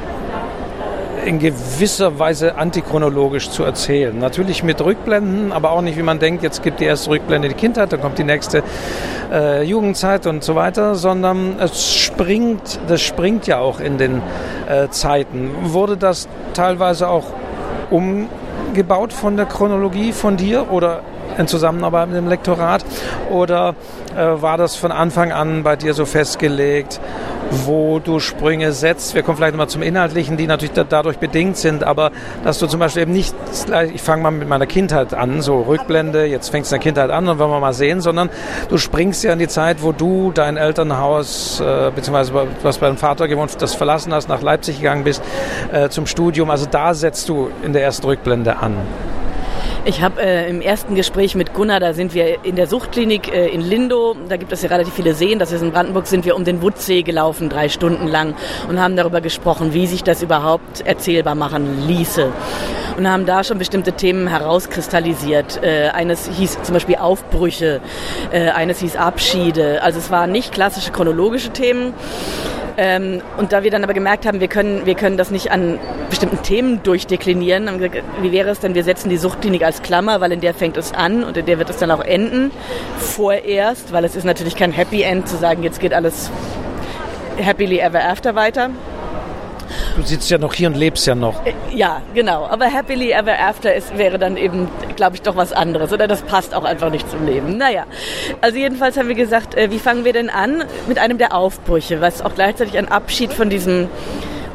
in 1.25 1.39
gewisser 1.39 2.19
Weise 2.19 2.53
antichronologisch 2.53 3.49
zu 3.49 3.63
erzählen. 3.63 4.15
Natürlich 4.15 4.61
mit 4.61 4.79
Rückblenden, 4.79 5.51
aber 5.51 5.71
auch 5.71 5.81
nicht, 5.81 5.97
wie 5.97 6.03
man 6.03 6.19
denkt, 6.19 6.43
jetzt 6.43 6.61
gibt 6.61 6.81
die 6.81 6.85
erste 6.85 7.09
Rückblende 7.09 7.47
die 7.47 7.55
Kindheit, 7.55 7.91
dann 7.91 8.01
kommt 8.01 8.19
die 8.19 8.25
nächste 8.25 8.61
äh, 9.31 9.63
Jugendzeit 9.63 10.27
und 10.27 10.43
so 10.43 10.53
weiter, 10.53 10.93
sondern 10.93 11.55
es 11.59 11.95
springt, 11.95 12.79
das 12.87 13.01
springt 13.01 13.47
ja 13.47 13.57
auch 13.57 13.79
in 13.79 13.97
den 13.97 14.21
äh, 14.69 14.87
Zeiten. 14.89 15.49
Wurde 15.63 15.97
das 15.97 16.27
teilweise 16.53 17.09
auch 17.09 17.25
umgebaut 17.89 19.13
von 19.13 19.35
der 19.35 19.47
Chronologie 19.47 20.11
von 20.11 20.37
dir 20.37 20.71
oder 20.71 21.01
in 21.37 21.47
Zusammenarbeit 21.47 22.07
mit 22.07 22.17
dem 22.17 22.27
Lektorat? 22.27 22.83
Oder 23.29 23.75
äh, 24.15 24.41
war 24.41 24.57
das 24.57 24.75
von 24.75 24.91
Anfang 24.91 25.31
an 25.31 25.63
bei 25.63 25.75
dir 25.75 25.93
so 25.93 26.05
festgelegt, 26.05 26.99
wo 27.65 27.99
du 27.99 28.19
Sprünge 28.19 28.71
setzt? 28.71 29.15
Wir 29.15 29.23
kommen 29.23 29.37
vielleicht 29.37 29.55
mal 29.55 29.67
zum 29.67 29.81
Inhaltlichen, 29.81 30.37
die 30.37 30.47
natürlich 30.47 30.73
da, 30.73 30.83
dadurch 30.83 31.17
bedingt 31.17 31.57
sind, 31.57 31.83
aber 31.83 32.11
dass 32.43 32.59
du 32.59 32.67
zum 32.67 32.79
Beispiel 32.79 33.03
eben 33.03 33.13
nicht, 33.13 33.33
ich 33.93 34.01
fange 34.01 34.23
mal 34.23 34.31
mit 34.31 34.47
meiner 34.47 34.65
Kindheit 34.65 35.13
an, 35.13 35.41
so 35.41 35.61
Rückblende, 35.61 36.25
jetzt 36.25 36.49
fängst 36.49 36.71
du 36.71 36.75
in 36.75 36.79
der 36.79 36.83
Kindheit 36.83 37.11
an 37.11 37.27
und 37.27 37.39
wollen 37.39 37.51
wir 37.51 37.59
mal 37.59 37.73
sehen, 37.73 38.01
sondern 38.01 38.29
du 38.69 38.77
springst 38.77 39.23
ja 39.23 39.33
in 39.33 39.39
die 39.39 39.47
Zeit, 39.47 39.81
wo 39.81 39.91
du 39.91 40.31
dein 40.31 40.57
Elternhaus, 40.57 41.59
äh, 41.59 41.91
beziehungsweise 41.93 42.47
hast 42.63 42.79
bei 42.79 42.87
deinem 42.87 42.97
Vater 42.97 43.27
gewohnt, 43.27 43.55
das 43.59 43.73
verlassen 43.73 44.13
hast, 44.13 44.29
nach 44.29 44.41
Leipzig 44.41 44.77
gegangen 44.77 45.03
bist, 45.03 45.21
äh, 45.71 45.89
zum 45.89 46.05
Studium. 46.05 46.49
Also 46.49 46.65
da 46.69 46.93
setzt 46.93 47.29
du 47.29 47.49
in 47.63 47.73
der 47.73 47.83
ersten 47.83 48.05
Rückblende 48.05 48.57
an. 48.57 48.77
Ich 49.85 50.01
habe 50.01 50.21
äh, 50.21 50.49
im 50.49 50.61
ersten 50.61 50.95
Gespräch 50.95 51.35
mit 51.35 51.53
Gunnar, 51.53 51.81
da 51.81 51.93
sind 51.93 52.13
wir 52.13 52.45
in 52.45 52.55
der 52.55 52.67
Suchtklinik 52.67 53.33
äh, 53.33 53.49
in 53.49 53.59
Lindow, 53.59 54.15
da 54.29 54.37
gibt 54.37 54.53
es 54.53 54.61
ja 54.61 54.69
relativ 54.69 54.93
viele 54.93 55.13
Seen, 55.13 55.39
das 55.39 55.51
ist 55.51 55.61
in 55.61 55.73
Brandenburg, 55.73 56.07
sind 56.07 56.23
wir 56.23 56.37
um 56.37 56.45
den 56.45 56.61
Wutdsee 56.61 57.01
gelaufen, 57.01 57.49
drei 57.49 57.67
Stunden 57.67 58.07
lang 58.07 58.33
und 58.69 58.79
haben 58.79 58.95
darüber 58.95 59.19
gesprochen, 59.19 59.73
wie 59.73 59.85
sich 59.85 60.01
das 60.01 60.23
überhaupt 60.23 60.87
erzählbar 60.87 61.35
machen 61.35 61.85
ließe. 61.85 62.31
Und 62.97 63.09
haben 63.09 63.25
da 63.25 63.43
schon 63.43 63.57
bestimmte 63.57 63.91
Themen 63.91 64.27
herauskristallisiert. 64.27 65.61
Äh, 65.61 65.89
eines 65.89 66.29
hieß 66.29 66.61
zum 66.61 66.73
Beispiel 66.75 66.95
Aufbrüche, 66.95 67.81
äh, 68.31 68.51
eines 68.51 68.79
hieß 68.79 68.95
Abschiede. 68.95 69.83
Also 69.83 69.99
es 69.99 70.09
waren 70.11 70.31
nicht 70.31 70.53
klassische 70.53 70.91
chronologische 70.91 71.49
Themen, 71.49 71.93
ähm, 72.77 73.21
und 73.37 73.51
da 73.51 73.63
wir 73.63 73.71
dann 73.71 73.83
aber 73.83 73.93
gemerkt 73.93 74.25
haben, 74.25 74.39
wir 74.39 74.47
können, 74.47 74.85
wir 74.85 74.95
können 74.95 75.17
das 75.17 75.31
nicht 75.31 75.51
an 75.51 75.79
bestimmten 76.09 76.41
Themen 76.43 76.81
durchdeklinieren, 76.83 77.67
haben 77.67 77.77
gesagt, 77.77 78.03
wie 78.21 78.31
wäre 78.31 78.49
es 78.49 78.59
denn, 78.59 78.75
wir 78.75 78.83
setzen 78.83 79.09
die 79.09 79.17
Suchtklinik 79.17 79.63
als 79.63 79.81
Klammer, 79.81 80.21
weil 80.21 80.31
in 80.31 80.41
der 80.41 80.53
fängt 80.53 80.77
es 80.77 80.93
an 80.93 81.23
und 81.23 81.37
in 81.37 81.45
der 81.45 81.59
wird 81.59 81.69
es 81.69 81.77
dann 81.77 81.91
auch 81.91 82.01
enden, 82.01 82.51
vorerst, 82.97 83.93
weil 83.93 84.05
es 84.05 84.15
ist 84.15 84.23
natürlich 84.23 84.55
kein 84.55 84.71
Happy 84.71 85.03
End 85.03 85.27
zu 85.27 85.37
sagen, 85.37 85.63
jetzt 85.63 85.79
geht 85.79 85.93
alles 85.93 86.31
happily 87.43 87.79
ever 87.79 88.03
after 88.03 88.35
weiter. 88.35 88.69
Du 89.95 90.01
sitzt 90.01 90.29
ja 90.31 90.39
noch 90.39 90.53
hier 90.53 90.67
und 90.67 90.75
lebst 90.75 91.05
ja 91.05 91.13
noch. 91.13 91.45
Äh, 91.45 91.53
ja, 91.71 92.01
genau. 92.15 92.45
Aber 92.45 92.65
happily 92.65 93.11
ever 93.11 93.39
after 93.39 93.73
ist, 93.73 93.95
wäre 93.97 94.17
dann 94.17 94.37
eben, 94.37 94.67
glaube 94.95 95.15
ich, 95.15 95.21
doch 95.21 95.35
was 95.35 95.53
anderes. 95.53 95.93
Oder 95.93 96.07
das 96.07 96.23
passt 96.23 96.55
auch 96.55 96.63
einfach 96.63 96.89
nicht 96.89 97.09
zum 97.09 97.25
Leben. 97.25 97.57
Naja, 97.57 97.85
also 98.41 98.57
jedenfalls 98.57 98.97
haben 98.97 99.07
wir 99.07 99.15
gesagt, 99.15 99.55
äh, 99.55 99.69
wie 99.69 99.79
fangen 99.79 100.03
wir 100.03 100.13
denn 100.13 100.29
an? 100.31 100.63
Mit 100.87 100.97
einem 100.97 101.19
der 101.19 101.35
Aufbrüche, 101.35 102.01
was 102.01 102.23
auch 102.23 102.33
gleichzeitig 102.33 102.77
ein 102.77 102.87
Abschied 102.87 103.33
von 103.33 103.51
diesem 103.51 103.87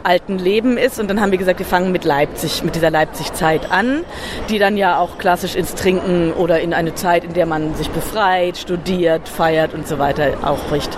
alten 0.02 0.38
Leben 0.38 0.76
ist. 0.76 0.98
Und 0.98 1.08
dann 1.08 1.20
haben 1.20 1.30
wir 1.30 1.38
gesagt, 1.38 1.58
wir 1.58 1.66
fangen 1.66 1.92
mit 1.92 2.04
Leipzig, 2.04 2.64
mit 2.64 2.74
dieser 2.74 2.90
Leipzig-Zeit 2.90 3.70
an, 3.70 4.04
die 4.48 4.58
dann 4.58 4.76
ja 4.76 4.98
auch 4.98 5.18
klassisch 5.18 5.54
ins 5.54 5.74
Trinken 5.74 6.32
oder 6.32 6.60
in 6.60 6.74
eine 6.74 6.94
Zeit, 6.94 7.24
in 7.24 7.34
der 7.34 7.46
man 7.46 7.74
sich 7.74 7.90
befreit, 7.90 8.56
studiert, 8.56 9.28
feiert 9.28 9.74
und 9.74 9.86
so 9.86 9.98
weiter 9.98 10.32
aufbricht. 10.42 10.96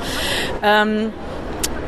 Ähm, 0.62 1.12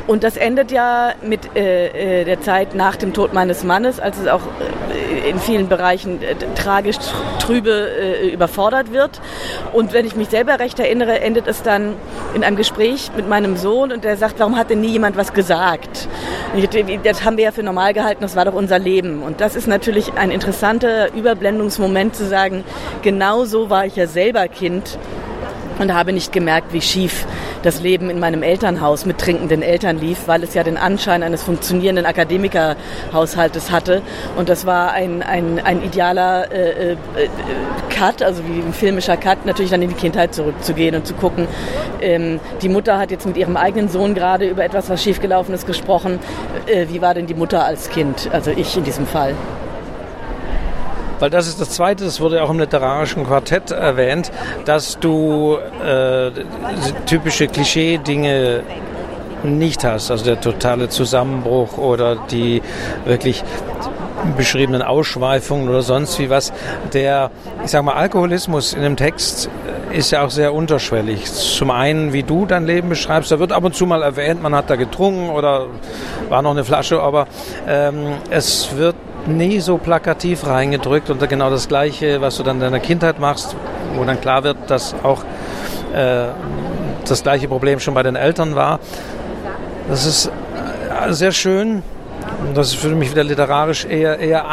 und 0.06 0.24
das 0.24 0.36
endet 0.36 0.72
ja 0.72 1.12
mit 1.22 1.54
äh, 1.56 2.20
äh, 2.20 2.24
der 2.24 2.40
Zeit 2.40 2.74
nach 2.74 2.96
dem 2.96 3.12
Tod 3.12 3.32
meines 3.32 3.62
Mannes, 3.62 4.00
als 4.00 4.18
es 4.18 4.26
auch 4.26 4.40
äh, 4.40 5.30
in 5.30 5.38
vielen 5.38 5.68
Bereichen 5.68 6.20
äh, 6.22 6.34
tragisch, 6.56 6.96
trübe 7.38 7.70
äh, 7.70 8.28
überfordert 8.28 8.92
wird. 8.92 9.20
Und 9.72 9.92
wenn 9.92 10.04
ich 10.04 10.16
mich 10.16 10.28
selber 10.28 10.58
recht 10.58 10.78
erinnere, 10.80 11.20
endet 11.20 11.46
es 11.46 11.62
dann 11.62 11.94
in 12.34 12.42
einem 12.42 12.56
Gespräch 12.56 13.10
mit 13.16 13.28
meinem 13.28 13.56
Sohn 13.56 13.92
und 13.92 14.02
der 14.02 14.16
sagt, 14.16 14.40
warum 14.40 14.56
hat 14.56 14.70
denn 14.70 14.80
nie 14.80 14.90
jemand 14.90 15.16
was 15.16 15.32
gesagt? 15.32 16.08
Das 17.04 17.24
haben 17.24 17.36
wir 17.36 17.44
ja 17.44 17.52
für 17.52 17.62
normal 17.62 17.94
gehalten, 17.94 18.22
das 18.22 18.34
war 18.34 18.44
doch 18.44 18.54
unser 18.54 18.78
Leben. 18.78 19.22
Und 19.22 19.40
das 19.40 19.54
ist 19.54 19.68
natürlich 19.68 20.14
ein 20.14 20.30
interessanter 20.30 21.12
Überblendungsmoment 21.14 22.16
zu 22.16 22.26
sagen, 22.26 22.64
genau 23.02 23.44
so 23.44 23.70
war 23.70 23.86
ich 23.86 23.96
ja 23.96 24.06
selber 24.06 24.48
Kind 24.48 24.98
und 25.78 25.94
habe 25.94 26.12
nicht 26.12 26.32
gemerkt, 26.32 26.72
wie 26.72 26.80
schief 26.80 27.26
das 27.62 27.80
Leben 27.80 28.10
in 28.10 28.18
meinem 28.18 28.42
Elternhaus 28.42 29.06
mit 29.06 29.18
trinkenden 29.18 29.62
Eltern 29.62 29.98
lief, 29.98 30.26
weil 30.26 30.42
es 30.42 30.54
ja 30.54 30.62
den 30.62 30.76
Anschein 30.76 31.22
eines 31.22 31.42
funktionierenden 31.42 32.06
Akademikerhaushaltes 32.06 33.70
hatte. 33.70 34.02
Und 34.36 34.48
das 34.48 34.66
war 34.66 34.92
ein, 34.92 35.22
ein, 35.22 35.58
ein 35.58 35.82
idealer 35.82 36.50
äh, 36.52 36.92
äh, 36.92 36.96
Cut, 37.90 38.22
also 38.22 38.42
wie 38.46 38.60
ein 38.60 38.72
filmischer 38.72 39.16
Cut, 39.16 39.46
natürlich 39.46 39.70
dann 39.70 39.82
in 39.82 39.90
die 39.90 39.94
Kindheit 39.94 40.34
zurückzugehen 40.34 40.94
und 40.94 41.06
zu 41.06 41.14
gucken. 41.14 41.46
Ähm, 42.00 42.40
die 42.62 42.68
Mutter 42.68 42.98
hat 42.98 43.10
jetzt 43.10 43.26
mit 43.26 43.36
ihrem 43.36 43.56
eigenen 43.56 43.88
Sohn 43.88 44.14
gerade 44.14 44.48
über 44.48 44.64
etwas, 44.64 44.90
was 44.90 45.02
schiefgelaufen 45.02 45.54
ist, 45.54 45.66
gesprochen. 45.66 46.18
Äh, 46.66 46.86
wie 46.88 47.00
war 47.00 47.14
denn 47.14 47.26
die 47.26 47.34
Mutter 47.34 47.64
als 47.64 47.90
Kind? 47.90 48.28
Also 48.32 48.50
ich 48.50 48.76
in 48.76 48.84
diesem 48.84 49.06
Fall. 49.06 49.34
Weil 51.22 51.30
das 51.30 51.46
ist 51.46 51.60
das 51.60 51.70
Zweite, 51.70 52.04
das 52.04 52.20
wurde 52.20 52.42
auch 52.42 52.50
im 52.50 52.58
literarischen 52.58 53.24
Quartett 53.24 53.70
erwähnt, 53.70 54.32
dass 54.64 54.98
du 54.98 55.56
äh, 55.56 56.32
typische 57.06 57.46
Klischee-Dinge 57.46 58.64
nicht 59.44 59.84
hast, 59.84 60.10
also 60.10 60.24
der 60.24 60.40
totale 60.40 60.88
Zusammenbruch 60.88 61.78
oder 61.78 62.16
die 62.16 62.60
wirklich 63.04 63.44
beschriebenen 64.36 64.82
Ausschweifungen 64.82 65.68
oder 65.68 65.82
sonst 65.82 66.18
wie 66.18 66.28
was. 66.28 66.52
Der, 66.92 67.30
ich 67.64 67.70
sag 67.70 67.84
mal, 67.84 67.94
Alkoholismus 67.94 68.72
in 68.72 68.82
dem 68.82 68.96
Text 68.96 69.48
ist 69.92 70.10
ja 70.10 70.24
auch 70.24 70.30
sehr 70.30 70.52
unterschwellig. 70.52 71.32
Zum 71.32 71.70
einen, 71.70 72.12
wie 72.12 72.24
du 72.24 72.46
dein 72.46 72.66
Leben 72.66 72.88
beschreibst, 72.88 73.30
da 73.30 73.38
wird 73.38 73.52
ab 73.52 73.62
und 73.62 73.76
zu 73.76 73.86
mal 73.86 74.02
erwähnt, 74.02 74.42
man 74.42 74.56
hat 74.56 74.70
da 74.70 74.74
getrunken 74.74 75.30
oder 75.30 75.66
war 76.28 76.42
noch 76.42 76.50
eine 76.50 76.64
Flasche, 76.64 77.00
aber 77.00 77.28
ähm, 77.68 78.14
es 78.28 78.76
wird 78.76 78.96
nie 79.26 79.60
so 79.60 79.78
plakativ 79.78 80.46
reingedrückt 80.46 81.10
und 81.10 81.26
genau 81.28 81.50
das 81.50 81.68
Gleiche, 81.68 82.20
was 82.20 82.36
du 82.36 82.42
dann 82.42 82.56
in 82.56 82.62
deiner 82.62 82.80
Kindheit 82.80 83.20
machst, 83.20 83.56
wo 83.94 84.04
dann 84.04 84.20
klar 84.20 84.44
wird, 84.44 84.56
dass 84.68 84.94
auch 85.02 85.22
äh, 85.94 86.26
das 87.06 87.22
gleiche 87.22 87.48
Problem 87.48 87.80
schon 87.80 87.94
bei 87.94 88.02
den 88.02 88.16
Eltern 88.16 88.54
war. 88.54 88.80
Das 89.88 90.06
ist 90.06 90.26
äh, 90.26 91.12
sehr 91.12 91.32
schön. 91.32 91.82
Das 92.54 92.68
ist 92.68 92.76
für 92.76 92.88
mich 92.88 93.10
wieder 93.10 93.24
literarisch 93.24 93.84
eher, 93.84 94.18
eher 94.18 94.46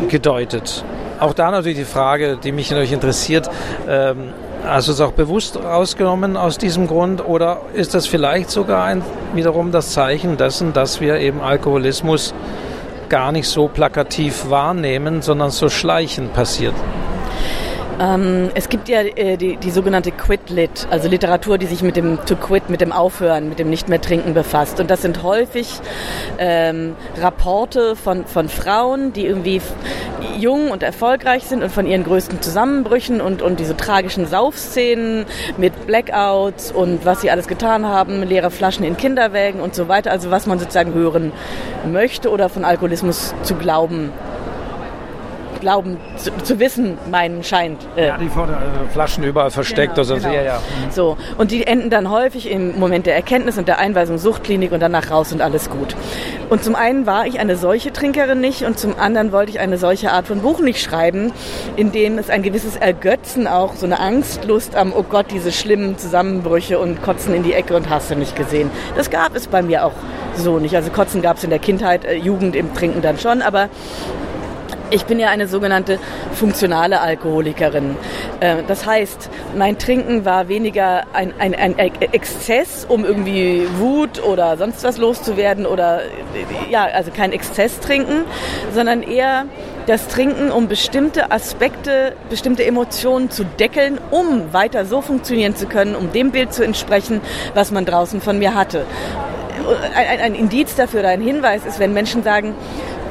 angedeutet. 0.00 0.84
Auch 1.20 1.32
da 1.32 1.50
natürlich 1.50 1.78
die 1.78 1.84
Frage, 1.84 2.38
die 2.42 2.52
mich 2.52 2.70
natürlich 2.70 2.92
interessiert, 2.92 3.50
ähm, 3.88 4.32
du 4.62 4.92
es 4.92 5.00
auch 5.00 5.12
bewusst 5.12 5.56
rausgenommen 5.62 6.36
aus 6.36 6.58
diesem 6.58 6.86
Grund 6.86 7.24
oder 7.26 7.60
ist 7.74 7.94
das 7.94 8.06
vielleicht 8.06 8.50
sogar 8.50 8.84
ein, 8.84 9.02
wiederum 9.34 9.72
das 9.72 9.90
Zeichen 9.92 10.36
dessen, 10.36 10.72
dass 10.72 11.00
wir 11.00 11.18
eben 11.18 11.40
Alkoholismus 11.40 12.34
gar 13.14 13.30
nicht 13.30 13.46
so 13.46 13.68
plakativ 13.68 14.50
wahrnehmen, 14.50 15.22
sondern 15.22 15.52
so 15.52 15.68
schleichend 15.68 16.32
passiert. 16.32 16.74
Ähm, 18.00 18.50
es 18.54 18.68
gibt 18.68 18.88
ja 18.88 19.02
äh, 19.02 19.36
die, 19.36 19.56
die 19.56 19.70
sogenannte 19.70 20.10
Quit-Lit, 20.10 20.88
also 20.90 21.08
Literatur, 21.08 21.58
die 21.58 21.66
sich 21.66 21.82
mit 21.82 21.96
dem 21.96 22.18
To 22.26 22.34
Quit, 22.34 22.68
mit 22.68 22.80
dem 22.80 22.92
Aufhören, 22.92 23.48
mit 23.48 23.58
dem 23.58 23.70
Nicht 23.70 23.88
mehr 23.88 24.00
Trinken 24.00 24.34
befasst. 24.34 24.80
Und 24.80 24.90
das 24.90 25.02
sind 25.02 25.22
häufig 25.22 25.80
ähm, 26.38 26.96
Rapporte 27.20 27.94
von, 27.94 28.26
von 28.26 28.48
Frauen, 28.48 29.12
die 29.12 29.26
irgendwie 29.26 29.60
jung 30.38 30.70
und 30.70 30.82
erfolgreich 30.82 31.44
sind 31.44 31.62
und 31.62 31.70
von 31.70 31.86
ihren 31.86 32.04
größten 32.04 32.42
Zusammenbrüchen 32.42 33.20
und, 33.20 33.42
und 33.42 33.60
diese 33.60 33.76
tragischen 33.76 34.26
Saufszenen 34.26 35.26
mit 35.56 35.86
Blackouts 35.86 36.72
und 36.72 37.04
was 37.04 37.20
sie 37.20 37.30
alles 37.30 37.46
getan 37.46 37.86
haben, 37.86 38.22
leere 38.22 38.50
Flaschen 38.50 38.84
in 38.84 38.96
Kinderwägen 38.96 39.60
und 39.60 39.74
so 39.74 39.88
weiter. 39.88 40.10
Also 40.10 40.30
was 40.30 40.46
man 40.46 40.58
sozusagen 40.58 40.94
hören 40.94 41.32
möchte 41.90 42.30
oder 42.30 42.48
von 42.48 42.64
Alkoholismus 42.64 43.34
zu 43.42 43.54
glauben 43.54 44.10
glauben 45.64 45.96
zu, 46.16 46.30
zu 46.42 46.60
wissen, 46.60 46.98
meinen 47.10 47.42
scheint. 47.42 47.80
Äh, 47.96 48.08
ja, 48.08 48.18
die 48.18 48.28
vor 48.28 48.46
der, 48.46 48.56
äh, 48.56 48.92
Flaschen 48.92 49.24
überall 49.24 49.50
versteckt. 49.50 49.94
Genau, 49.94 50.14
genau. 50.14 50.28
Ja, 50.28 50.42
ja. 50.42 50.60
So, 50.90 51.16
und 51.38 51.52
die 51.52 51.66
enden 51.66 51.88
dann 51.88 52.10
häufig 52.10 52.50
im 52.50 52.78
Moment 52.78 53.06
der 53.06 53.14
Erkenntnis 53.14 53.56
und 53.56 53.66
der 53.66 53.78
Einweisung 53.78 54.18
Suchtklinik 54.18 54.72
und 54.72 54.80
danach 54.80 55.10
raus 55.10 55.32
und 55.32 55.40
alles 55.40 55.70
gut. 55.70 55.96
Und 56.50 56.62
zum 56.62 56.74
einen 56.74 57.06
war 57.06 57.26
ich 57.26 57.40
eine 57.40 57.56
solche 57.56 57.94
Trinkerin 57.94 58.40
nicht 58.40 58.64
und 58.64 58.78
zum 58.78 58.98
anderen 58.98 59.32
wollte 59.32 59.52
ich 59.52 59.58
eine 59.58 59.78
solche 59.78 60.12
Art 60.12 60.26
von 60.26 60.40
Buch 60.40 60.60
nicht 60.60 60.82
schreiben, 60.82 61.32
in 61.76 61.92
dem 61.92 62.18
es 62.18 62.28
ein 62.28 62.42
gewisses 62.42 62.76
Ergötzen 62.76 63.46
auch, 63.46 63.74
so 63.74 63.86
eine 63.86 64.00
Angstlust 64.00 64.76
am, 64.76 64.92
oh 64.94 65.02
Gott, 65.02 65.26
diese 65.30 65.50
schlimmen 65.50 65.96
Zusammenbrüche 65.96 66.78
und 66.78 67.02
Kotzen 67.02 67.32
in 67.32 67.42
die 67.42 67.54
Ecke 67.54 67.74
und 67.74 67.88
hast 67.88 68.10
du 68.10 68.16
nicht 68.16 68.36
gesehen. 68.36 68.70
Das 68.96 69.08
gab 69.08 69.34
es 69.34 69.46
bei 69.46 69.62
mir 69.62 69.86
auch 69.86 69.92
so 70.36 70.58
nicht. 70.58 70.76
Also 70.76 70.90
Kotzen 70.90 71.22
gab 71.22 71.38
es 71.38 71.44
in 71.44 71.50
der 71.50 71.58
Kindheit, 71.58 72.04
äh, 72.04 72.16
Jugend 72.16 72.54
im 72.54 72.74
Trinken 72.74 73.00
dann 73.00 73.18
schon, 73.18 73.40
aber 73.40 73.70
ich 74.90 75.04
bin 75.06 75.18
ja 75.18 75.28
eine 75.28 75.48
sogenannte 75.48 75.98
funktionale 76.32 77.00
Alkoholikerin. 77.00 77.96
Äh, 78.40 78.56
das 78.66 78.86
heißt, 78.86 79.30
mein 79.56 79.78
Trinken 79.78 80.24
war 80.24 80.48
weniger 80.48 81.04
ein, 81.12 81.32
ein, 81.38 81.54
ein 81.54 81.78
Exzess, 81.78 82.86
um 82.88 83.04
irgendwie 83.04 83.66
Wut 83.78 84.22
oder 84.22 84.56
sonst 84.56 84.84
was 84.84 84.98
loszuwerden 84.98 85.66
oder 85.66 86.02
ja, 86.70 86.84
also 86.84 87.10
kein 87.10 87.32
Exzess 87.32 87.80
trinken, 87.80 88.24
sondern 88.72 89.02
eher 89.02 89.46
das 89.86 90.08
Trinken, 90.08 90.50
um 90.50 90.68
bestimmte 90.68 91.30
Aspekte, 91.30 92.14
bestimmte 92.30 92.64
Emotionen 92.64 93.30
zu 93.30 93.44
deckeln, 93.44 93.98
um 94.10 94.52
weiter 94.52 94.86
so 94.86 95.02
funktionieren 95.02 95.56
zu 95.56 95.66
können, 95.66 95.94
um 95.94 96.12
dem 96.12 96.30
Bild 96.30 96.54
zu 96.54 96.64
entsprechen, 96.64 97.20
was 97.54 97.70
man 97.70 97.84
draußen 97.84 98.20
von 98.20 98.38
mir 98.38 98.54
hatte. 98.54 98.86
Ein, 99.94 100.20
ein 100.20 100.34
Indiz 100.34 100.74
dafür 100.74 101.00
oder 101.00 101.10
ein 101.10 101.20
Hinweis 101.20 101.64
ist, 101.66 101.78
wenn 101.78 101.92
Menschen 101.92 102.22
sagen, 102.22 102.54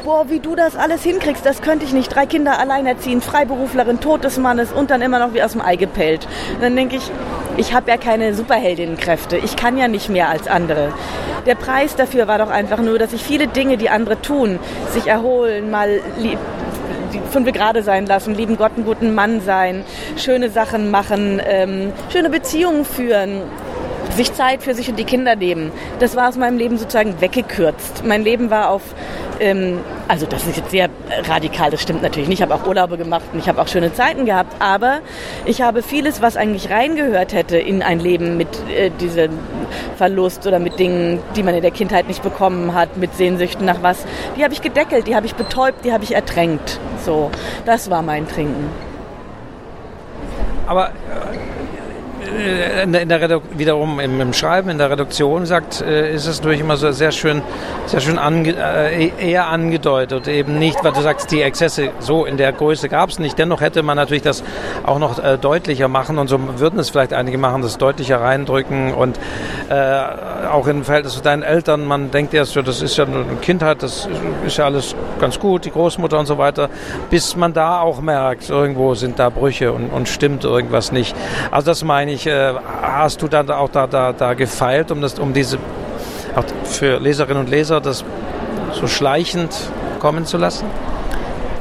boah, 0.03 0.29
wie 0.29 0.39
du 0.39 0.55
das 0.55 0.75
alles 0.75 1.03
hinkriegst, 1.03 1.45
das 1.45 1.61
könnte 1.61 1.85
ich 1.85 1.93
nicht. 1.93 2.13
Drei 2.13 2.25
Kinder 2.25 2.59
alleinerziehend, 2.59 3.23
Freiberuflerin, 3.23 3.99
Tod 3.99 4.23
des 4.23 4.37
Mannes 4.37 4.71
und 4.71 4.91
dann 4.91 5.01
immer 5.01 5.19
noch 5.19 5.33
wie 5.33 5.41
aus 5.41 5.53
dem 5.53 5.61
Ei 5.61 5.75
gepellt. 5.75 6.27
Und 6.55 6.63
dann 6.63 6.75
denke 6.75 6.97
ich, 6.97 7.11
ich 7.57 7.73
habe 7.73 7.89
ja 7.89 7.97
keine 7.97 8.33
Superheldinnenkräfte. 8.33 9.37
Ich 9.37 9.55
kann 9.55 9.77
ja 9.77 9.87
nicht 9.87 10.09
mehr 10.09 10.29
als 10.29 10.47
andere. 10.47 10.93
Der 11.45 11.55
Preis 11.55 11.95
dafür 11.95 12.27
war 12.27 12.37
doch 12.37 12.49
einfach 12.49 12.79
nur, 12.79 12.99
dass 12.99 13.13
ich 13.13 13.23
viele 13.23 13.47
Dinge, 13.47 13.77
die 13.77 13.89
andere 13.89 14.21
tun, 14.21 14.59
sich 14.91 15.07
erholen, 15.07 15.71
mal 15.71 16.01
lieb, 16.17 16.39
fünf 17.31 17.51
gerade 17.51 17.83
sein 17.83 18.05
lassen, 18.05 18.35
lieben 18.35 18.57
Gott 18.57 18.71
einen 18.75 18.85
guten 18.85 19.13
Mann 19.13 19.41
sein, 19.41 19.83
schöne 20.17 20.49
Sachen 20.49 20.91
machen, 20.91 21.41
ähm, 21.45 21.91
schöne 22.11 22.29
Beziehungen 22.29 22.85
führen, 22.85 23.41
sich 24.13 24.33
Zeit 24.33 24.63
für 24.63 24.73
sich 24.73 24.89
und 24.89 24.97
die 24.97 25.03
Kinder 25.03 25.35
nehmen. 25.35 25.71
Das 25.99 26.15
war 26.15 26.29
aus 26.29 26.37
meinem 26.37 26.57
Leben 26.57 26.77
sozusagen 26.77 27.19
weggekürzt. 27.21 28.03
Mein 28.05 28.23
Leben 28.23 28.49
war 28.49 28.69
auf, 28.69 28.81
ähm, 29.39 29.79
also 30.07 30.25
das 30.25 30.45
ist 30.47 30.57
jetzt 30.57 30.71
sehr 30.71 30.89
radikal, 31.27 31.71
das 31.71 31.81
stimmt 31.81 32.01
natürlich 32.01 32.29
nicht. 32.29 32.39
Ich 32.39 32.41
habe 32.41 32.55
auch 32.55 32.67
Urlaube 32.67 32.97
gemacht 32.97 33.23
und 33.33 33.39
ich 33.39 33.47
habe 33.47 33.61
auch 33.61 33.67
schöne 33.67 33.93
Zeiten 33.93 34.25
gehabt, 34.25 34.55
aber 34.59 34.99
ich 35.45 35.61
habe 35.61 35.83
vieles, 35.83 36.21
was 36.21 36.37
eigentlich 36.37 36.69
reingehört 36.69 37.33
hätte 37.33 37.57
in 37.57 37.81
ein 37.81 37.99
Leben 37.99 38.37
mit 38.37 38.47
äh, 38.69 38.89
diesem 38.89 39.31
Verlust 39.97 40.45
oder 40.47 40.59
mit 40.59 40.79
Dingen, 40.79 41.19
die 41.35 41.43
man 41.43 41.55
in 41.55 41.61
der 41.61 41.71
Kindheit 41.71 42.07
nicht 42.07 42.23
bekommen 42.23 42.73
hat, 42.73 42.97
mit 42.97 43.15
Sehnsüchten 43.15 43.65
nach 43.65 43.81
was, 43.81 44.05
die 44.37 44.43
habe 44.43 44.53
ich 44.53 44.61
gedeckelt, 44.61 45.07
die 45.07 45.15
habe 45.15 45.25
ich 45.25 45.35
betäubt, 45.35 45.85
die 45.85 45.93
habe 45.93 46.03
ich 46.03 46.15
ertränkt. 46.15 46.79
So, 47.03 47.31
das 47.65 47.89
war 47.89 48.01
mein 48.01 48.27
Trinken. 48.27 48.69
Aber 50.65 50.91
äh, 52.33 52.83
in 52.83 53.09
der 53.09 53.21
Redu 53.21 53.41
wiederum 53.57 53.99
im, 53.99 54.19
im, 54.19 54.33
Schreiben, 54.33 54.69
in 54.69 54.77
der 54.77 54.89
Reduktion 54.89 55.45
sagt, 55.45 55.81
äh, 55.81 56.13
ist 56.13 56.27
es 56.27 56.39
natürlich 56.39 56.61
immer 56.61 56.77
so 56.77 56.91
sehr 56.91 57.11
schön, 57.11 57.41
sehr 57.85 57.99
schön 57.99 58.17
ange 58.17 58.55
äh, 58.57 59.11
eher 59.19 59.47
angedeutet, 59.47 60.27
eben 60.27 60.59
nicht, 60.59 60.83
weil 60.83 60.91
du 60.91 61.01
sagst, 61.01 61.31
die 61.31 61.41
Exzesse 61.41 61.91
so 61.99 62.25
in 62.25 62.37
der 62.37 62.51
Größe 62.51 62.89
gab 62.89 63.09
es 63.09 63.19
nicht. 63.19 63.37
Dennoch 63.37 63.61
hätte 63.61 63.83
man 63.83 63.97
natürlich 63.97 64.23
das 64.23 64.43
auch 64.83 64.99
noch 64.99 65.23
äh, 65.23 65.37
deutlicher 65.37 65.87
machen 65.87 66.17
und 66.17 66.27
so 66.27 66.39
würden 66.59 66.79
es 66.79 66.89
vielleicht 66.89 67.13
einige 67.13 67.37
machen, 67.37 67.61
das 67.61 67.77
deutlicher 67.77 68.21
reindrücken 68.21 68.93
und 68.93 69.19
äh, 69.69 70.01
auch 70.49 70.67
im 70.67 70.83
Verhältnis 70.83 71.13
zu 71.13 71.21
deinen 71.21 71.43
Eltern, 71.43 71.85
man 71.85 72.11
denkt 72.11 72.33
erst, 72.33 72.55
das 72.55 72.81
ist 72.81 72.97
ja 72.97 73.05
eine 73.05 73.25
Kindheit, 73.41 73.83
das 73.83 74.07
ist 74.45 74.57
ja 74.57 74.65
alles 74.65 74.95
ganz 75.19 75.39
gut, 75.39 75.65
die 75.65 75.71
Großmutter 75.71 76.19
und 76.19 76.25
so 76.25 76.37
weiter, 76.37 76.69
bis 77.09 77.35
man 77.35 77.53
da 77.53 77.81
auch 77.81 78.01
merkt, 78.01 78.49
irgendwo 78.49 78.95
sind 78.95 79.19
da 79.19 79.29
Brüche 79.29 79.71
und, 79.71 79.89
und 79.89 80.07
stimmt 80.09 80.43
irgendwas 80.43 80.91
nicht. 80.91 81.15
Also 81.51 81.71
das 81.71 81.83
meine 81.83 82.11
ich, 82.11 82.22
äh, 82.27 82.53
hast 82.81 83.21
du 83.21 83.27
dann 83.27 83.49
auch 83.51 83.69
da, 83.69 83.87
da, 83.87 84.13
da 84.13 84.33
gefeilt, 84.33 84.91
um, 84.91 85.01
das, 85.01 85.19
um 85.19 85.33
diese, 85.33 85.57
auch 86.35 86.45
für 86.65 86.99
Leserinnen 86.99 87.43
und 87.43 87.49
Leser 87.49 87.81
das 87.81 88.03
so 88.73 88.87
schleichend 88.87 89.53
kommen 89.99 90.25
zu 90.25 90.37
lassen? 90.37 90.65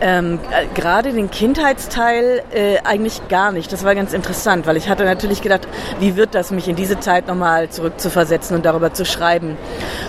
Ähm, 0.04 0.40
äh, 0.50 0.66
Gerade 0.74 1.12
den 1.12 1.30
Kindheitsteil 1.30 2.42
äh, 2.52 2.78
eigentlich 2.82 3.28
gar 3.28 3.52
nicht. 3.52 3.72
Das 3.72 3.84
war 3.84 3.94
ganz 3.94 4.12
interessant, 4.12 4.66
weil 4.66 4.76
ich 4.76 4.88
hatte 4.88 5.04
natürlich 5.04 5.42
gedacht, 5.42 5.68
wie 6.00 6.16
wird 6.16 6.34
das, 6.34 6.50
mich 6.50 6.66
in 6.66 6.74
diese 6.74 6.98
Zeit 6.98 7.28
nochmal 7.28 7.70
zurückzuversetzen 7.70 8.56
und 8.56 8.66
darüber 8.66 8.92
zu 8.92 9.04
schreiben. 9.04 9.56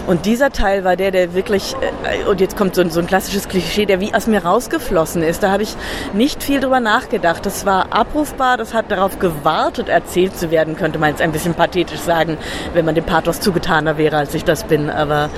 Und 0.08 0.26
dieser 0.26 0.50
Teil 0.52 0.84
war 0.84 0.96
der, 0.96 1.12
der 1.12 1.36
wirklich, 1.36 1.76
äh, 2.04 2.28
und 2.28 2.42
jetzt 2.42 2.58
kommt 2.58 2.74
so, 2.74 2.90
so 2.90 3.02
ein 3.02 3.06
klassisches 3.06 3.48
Klischee, 3.48 3.86
der 3.86 4.00
wie 4.00 4.16
aus 4.16 4.26
mir 4.26 4.44
rausgeflossen 4.44 5.22
ist. 5.22 5.44
Da 5.44 5.52
habe 5.52 5.62
ich 5.62 5.76
nicht 6.14 6.42
viel 6.42 6.60
drüber 6.60 6.80
nachgedacht. 6.80 7.46
Das 7.46 7.68
war 7.68 7.94
abrufbar, 7.94 8.58
das 8.58 8.74
hat 8.74 8.90
darauf 8.90 9.20
gewartet, 9.20 9.90
erzählt 9.90 10.36
zu 10.36 10.50
werden, 10.50 10.76
könnte 10.76 10.98
man 10.98 11.12
jetzt 11.12 11.22
ein 11.22 11.32
bisschen 11.32 11.54
pathetisch 11.54 12.00
sagen, 12.00 12.40
wenn 12.74 12.84
man 12.84 12.96
dem 12.96 13.06
Pathos 13.06 13.42
zugetaner 13.42 14.00
wäre, 14.00 14.18
als 14.18 14.34
ich 14.34 14.44
das 14.44 14.64
bin. 14.64 14.90
Aber 14.90 15.30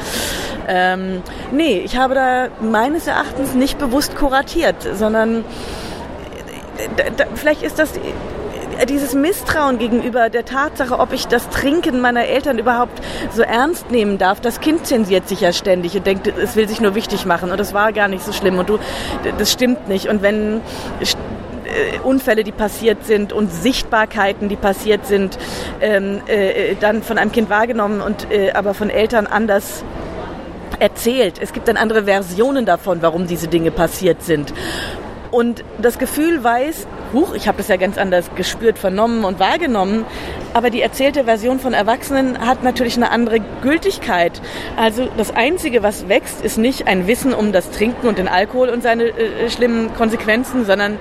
ähm, 0.67 1.21
nee, 1.51 1.81
ich 1.83 1.97
habe 1.97 2.15
da 2.15 2.47
meines 2.61 3.07
Erachtens 3.07 3.53
nicht 3.53 3.77
bewusst 3.77 4.15
kuratiert, 4.15 4.75
sondern 4.93 5.43
äh, 6.97 7.25
vielleicht 7.35 7.61
ist 7.61 7.79
das 7.79 7.93
dieses 8.89 9.13
Misstrauen 9.13 9.77
gegenüber 9.77 10.29
der 10.29 10.43
Tatsache, 10.43 10.99
ob 10.99 11.13
ich 11.13 11.27
das 11.27 11.49
Trinken 11.49 12.01
meiner 12.01 12.25
Eltern 12.25 12.59
überhaupt 12.59 13.01
so 13.33 13.41
ernst 13.41 13.89
nehmen 13.89 14.17
darf. 14.17 14.41
Das 14.41 14.59
Kind 14.59 14.85
zensiert 14.85 15.29
sich 15.29 15.41
ja 15.41 15.53
ständig 15.53 15.95
und 15.95 16.05
denkt, 16.05 16.27
es 16.27 16.55
will 16.55 16.67
sich 16.67 16.81
nur 16.81 16.95
wichtig 16.95 17.25
machen 17.25 17.51
und 17.51 17.59
das 17.59 17.73
war 17.73 17.93
gar 17.93 18.07
nicht 18.07 18.23
so 18.23 18.33
schlimm 18.33 18.59
und 18.59 18.67
du, 18.67 18.79
das 19.37 19.51
stimmt 19.51 19.87
nicht. 19.87 20.09
Und 20.09 20.21
wenn 20.21 20.57
äh, 21.65 21.99
Unfälle, 22.03 22.43
die 22.43 22.51
passiert 22.51 23.05
sind 23.05 23.33
und 23.33 23.51
Sichtbarkeiten, 23.51 24.49
die 24.49 24.55
passiert 24.55 25.05
sind, 25.07 25.37
ähm, 25.81 26.21
äh, 26.27 26.75
dann 26.79 27.01
von 27.01 27.17
einem 27.17 27.31
Kind 27.31 27.49
wahrgenommen 27.49 28.01
und 28.01 28.29
äh, 28.31 28.51
aber 28.51 28.73
von 28.73 28.89
Eltern 28.89 29.25
anders 29.25 29.83
erzählt. 30.79 31.39
Es 31.41 31.53
gibt 31.53 31.67
dann 31.67 31.77
andere 31.77 32.05
Versionen 32.05 32.65
davon, 32.65 33.01
warum 33.01 33.27
diese 33.27 33.47
Dinge 33.47 33.71
passiert 33.71 34.23
sind. 34.23 34.53
Und 35.31 35.65
das 35.81 35.99
Gefühl 35.99 36.43
weiß, 36.43 36.87
huch, 37.11 37.33
ich 37.33 37.49
habe 37.49 37.57
das 37.57 37.67
ja 37.67 37.75
ganz 37.75 37.97
anders 37.97 38.29
gespürt, 38.35 38.79
vernommen 38.79 39.25
und 39.25 39.37
wahrgenommen, 39.37 40.05
aber 40.53 40.69
die 40.69 40.81
erzählte 40.81 41.25
Version 41.25 41.59
von 41.59 41.73
Erwachsenen 41.73 42.39
hat 42.39 42.63
natürlich 42.63 42.95
eine 42.95 43.11
andere 43.11 43.41
Gültigkeit. 43.61 44.41
Also 44.77 45.09
das 45.17 45.35
Einzige, 45.35 45.83
was 45.83 46.07
wächst, 46.07 46.41
ist 46.41 46.57
nicht 46.57 46.87
ein 46.87 47.07
Wissen 47.07 47.33
um 47.33 47.51
das 47.51 47.69
Trinken 47.71 48.07
und 48.07 48.17
den 48.17 48.29
Alkohol 48.29 48.69
und 48.69 48.81
seine 48.81 49.07
äh, 49.07 49.49
schlimmen 49.49 49.93
Konsequenzen, 49.95 50.63
sondern 50.65 50.97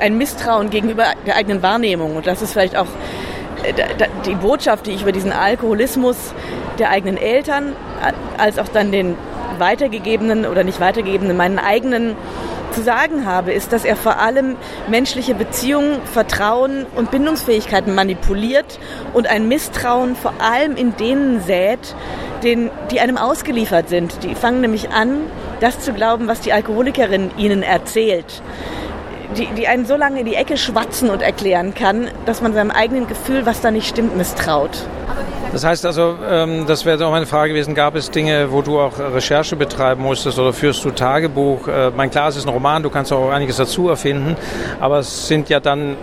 ein 0.00 0.18
Misstrauen 0.18 0.68
gegenüber 0.68 1.04
der 1.26 1.36
eigenen 1.36 1.62
Wahrnehmung. 1.62 2.16
Und 2.16 2.26
das 2.26 2.42
ist 2.42 2.52
vielleicht 2.52 2.76
auch 2.76 2.84
äh, 2.84 3.37
die 4.26 4.34
Botschaft, 4.34 4.86
die 4.86 4.92
ich 4.92 5.02
über 5.02 5.12
diesen 5.12 5.32
Alkoholismus 5.32 6.16
der 6.78 6.90
eigenen 6.90 7.16
Eltern 7.16 7.74
als 8.36 8.58
auch 8.58 8.68
dann 8.68 8.92
den 8.92 9.16
weitergegebenen 9.58 10.46
oder 10.46 10.64
nicht 10.64 10.80
weitergegebenen, 10.80 11.36
meinen 11.36 11.58
eigenen 11.58 12.16
zu 12.72 12.82
sagen 12.82 13.26
habe, 13.26 13.52
ist, 13.52 13.72
dass 13.72 13.84
er 13.84 13.96
vor 13.96 14.18
allem 14.18 14.56
menschliche 14.88 15.34
Beziehungen, 15.34 16.00
Vertrauen 16.04 16.86
und 16.94 17.10
Bindungsfähigkeiten 17.10 17.94
manipuliert 17.94 18.78
und 19.14 19.26
ein 19.26 19.48
Misstrauen 19.48 20.16
vor 20.16 20.34
allem 20.38 20.76
in 20.76 20.94
denen 20.96 21.40
sät, 21.40 21.94
den, 22.42 22.70
die 22.90 23.00
einem 23.00 23.16
ausgeliefert 23.16 23.88
sind. 23.88 24.22
Die 24.22 24.34
fangen 24.34 24.60
nämlich 24.60 24.90
an, 24.90 25.22
das 25.60 25.80
zu 25.80 25.92
glauben, 25.92 26.28
was 26.28 26.40
die 26.40 26.52
Alkoholikerin 26.52 27.30
ihnen 27.36 27.62
erzählt. 27.62 28.42
Die, 29.36 29.46
die 29.46 29.68
einen 29.68 29.84
so 29.84 29.96
lange 29.96 30.20
in 30.20 30.26
die 30.26 30.34
Ecke 30.34 30.56
schwatzen 30.56 31.10
und 31.10 31.20
erklären 31.20 31.74
kann, 31.74 32.08
dass 32.24 32.40
man 32.40 32.54
seinem 32.54 32.70
eigenen 32.70 33.06
Gefühl, 33.06 33.44
was 33.44 33.60
da 33.60 33.70
nicht 33.70 33.86
stimmt, 33.86 34.16
misstraut. 34.16 34.70
Das 35.52 35.64
heißt 35.64 35.86
also, 35.86 36.16
ähm, 36.28 36.66
das 36.66 36.84
wäre 36.84 37.04
auch 37.06 37.10
meine 37.10 37.26
Frage 37.26 37.52
gewesen, 37.52 37.74
gab 37.74 37.94
es 37.94 38.10
Dinge, 38.10 38.52
wo 38.52 38.62
du 38.62 38.78
auch 38.78 38.98
Recherche 38.98 39.56
betreiben 39.56 40.02
musstest 40.02 40.38
oder 40.38 40.52
führst 40.52 40.84
du 40.84 40.90
Tagebuch? 40.90 41.68
Äh, 41.68 41.90
mein 41.96 42.10
klar, 42.10 42.28
es 42.28 42.36
ist 42.36 42.46
ein 42.46 42.52
Roman, 42.52 42.82
du 42.82 42.90
kannst 42.90 43.12
auch 43.12 43.30
einiges 43.30 43.56
dazu 43.56 43.88
erfinden, 43.88 44.36
aber 44.80 44.98
es 44.98 45.28
sind 45.28 45.48
ja 45.48 45.60
dann 45.60 45.96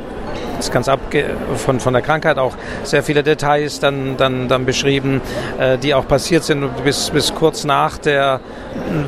ist 0.59 0.71
ganz 0.71 0.87
ab 0.87 0.99
von, 1.55 1.79
von 1.79 1.93
der 1.93 2.01
Krankheit 2.01 2.37
auch 2.37 2.55
sehr 2.83 3.03
viele 3.03 3.23
Details 3.23 3.79
dann, 3.79 4.17
dann, 4.17 4.47
dann 4.47 4.65
beschrieben, 4.65 5.21
äh, 5.59 5.77
die 5.77 5.93
auch 5.93 6.07
passiert 6.07 6.43
sind 6.43 6.83
bis, 6.83 7.09
bis 7.09 7.33
kurz 7.33 7.63
nach 7.63 7.97
der 7.97 8.39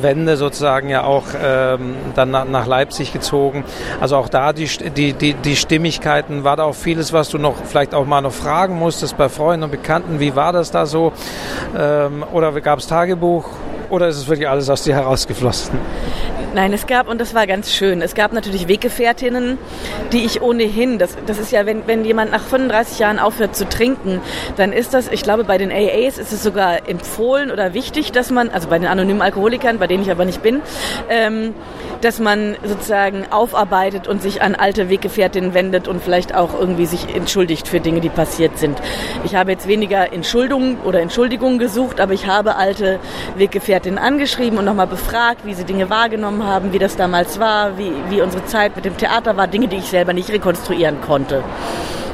Wende 0.00 0.36
sozusagen 0.36 0.88
ja 0.88 1.04
auch 1.04 1.24
ähm, 1.42 1.96
dann 2.14 2.30
nach, 2.30 2.44
nach 2.46 2.66
Leipzig 2.66 3.12
gezogen. 3.12 3.64
Also 4.00 4.16
auch 4.16 4.28
da 4.28 4.52
die, 4.52 4.66
die, 4.66 5.12
die, 5.12 5.34
die 5.34 5.56
Stimmigkeiten, 5.56 6.44
war 6.44 6.56
da 6.56 6.64
auch 6.64 6.74
vieles, 6.74 7.12
was 7.12 7.28
du 7.28 7.38
noch 7.38 7.56
vielleicht 7.64 7.94
auch 7.94 8.06
mal 8.06 8.20
noch 8.20 8.32
fragen 8.32 8.78
musstest 8.78 9.16
bei 9.16 9.28
Freunden 9.28 9.64
und 9.64 9.70
Bekannten, 9.70 10.20
wie 10.20 10.34
war 10.34 10.52
das 10.52 10.70
da 10.70 10.86
so? 10.86 11.12
Ähm, 11.76 12.24
oder 12.32 12.52
gab 12.60 12.78
es 12.78 12.86
Tagebuch? 12.86 13.48
Oder 13.90 14.08
ist 14.08 14.18
es 14.18 14.28
wirklich 14.28 14.48
alles 14.48 14.68
aus 14.68 14.82
dir 14.82 14.94
herausgeflossen? 14.94 15.78
Nein, 16.54 16.72
es 16.72 16.86
gab, 16.86 17.08
und 17.08 17.20
das 17.20 17.34
war 17.34 17.46
ganz 17.46 17.72
schön, 17.72 18.00
es 18.00 18.14
gab 18.14 18.32
natürlich 18.32 18.68
Weggefährtinnen, 18.68 19.58
die 20.12 20.24
ich 20.24 20.40
ohnehin, 20.40 20.98
das, 20.98 21.16
das 21.26 21.38
ist 21.38 21.52
ja, 21.52 21.66
wenn, 21.66 21.86
wenn 21.86 22.06
jemand 22.06 22.32
nach 22.32 22.40
35 22.40 22.98
Jahren 22.98 23.18
aufhört 23.18 23.54
zu 23.54 23.68
trinken, 23.68 24.20
dann 24.56 24.72
ist 24.72 24.94
das, 24.94 25.08
ich 25.08 25.22
glaube, 25.22 25.44
bei 25.44 25.58
den 25.58 25.70
AAs 25.70 26.16
ist 26.16 26.32
es 26.32 26.42
sogar 26.42 26.88
empfohlen 26.88 27.50
oder 27.50 27.74
wichtig, 27.74 28.12
dass 28.12 28.30
man, 28.30 28.48
also 28.48 28.68
bei 28.68 28.78
den 28.78 28.88
anonymen 28.88 29.20
Alkoholikern, 29.20 29.78
bei 29.78 29.86
denen 29.86 30.02
ich 30.02 30.10
aber 30.10 30.24
nicht 30.24 30.42
bin, 30.42 30.62
ähm, 31.10 31.54
dass 32.00 32.18
man 32.18 32.56
sozusagen 32.64 33.26
aufarbeitet 33.30 34.08
und 34.08 34.22
sich 34.22 34.40
an 34.40 34.54
alte 34.54 34.88
Weggefährtinnen 34.88 35.52
wendet 35.52 35.86
und 35.86 36.02
vielleicht 36.02 36.34
auch 36.34 36.58
irgendwie 36.58 36.86
sich 36.86 37.14
entschuldigt 37.14 37.68
für 37.68 37.80
Dinge, 37.80 38.00
die 38.00 38.08
passiert 38.08 38.58
sind. 38.58 38.80
Ich 39.24 39.34
habe 39.34 39.50
jetzt 39.50 39.68
weniger 39.68 40.12
Entschuldungen 40.14 40.78
oder 40.80 41.00
Entschuldigungen 41.00 41.58
gesucht, 41.58 42.00
aber 42.00 42.14
ich 42.14 42.26
habe 42.26 42.56
alte 42.56 43.00
Weggefährtinnen 43.36 43.98
angeschrieben 43.98 44.58
und 44.58 44.64
nochmal 44.64 44.86
befragt, 44.86 45.44
wie 45.44 45.54
sie 45.54 45.64
Dinge 45.64 45.90
wahrgenommen 45.90 46.37
wahrgenommen 46.38 46.46
haben, 46.46 46.72
wie 46.72 46.78
das 46.78 46.96
damals 46.96 47.38
war, 47.38 47.78
wie, 47.78 47.92
wie 48.08 48.22
unsere 48.22 48.44
Zeit 48.46 48.76
mit 48.76 48.84
dem 48.84 48.96
Theater 48.96 49.36
war, 49.36 49.46
Dinge, 49.46 49.68
die 49.68 49.76
ich 49.76 49.86
selber 49.86 50.12
nicht 50.12 50.30
rekonstruieren 50.30 51.00
konnte. 51.00 51.42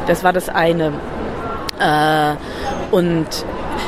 Das 0.07 0.25
war 0.25 0.33
das 0.33 0.49
eine. 0.49 0.93
Äh, 1.79 2.35
und 2.95 3.27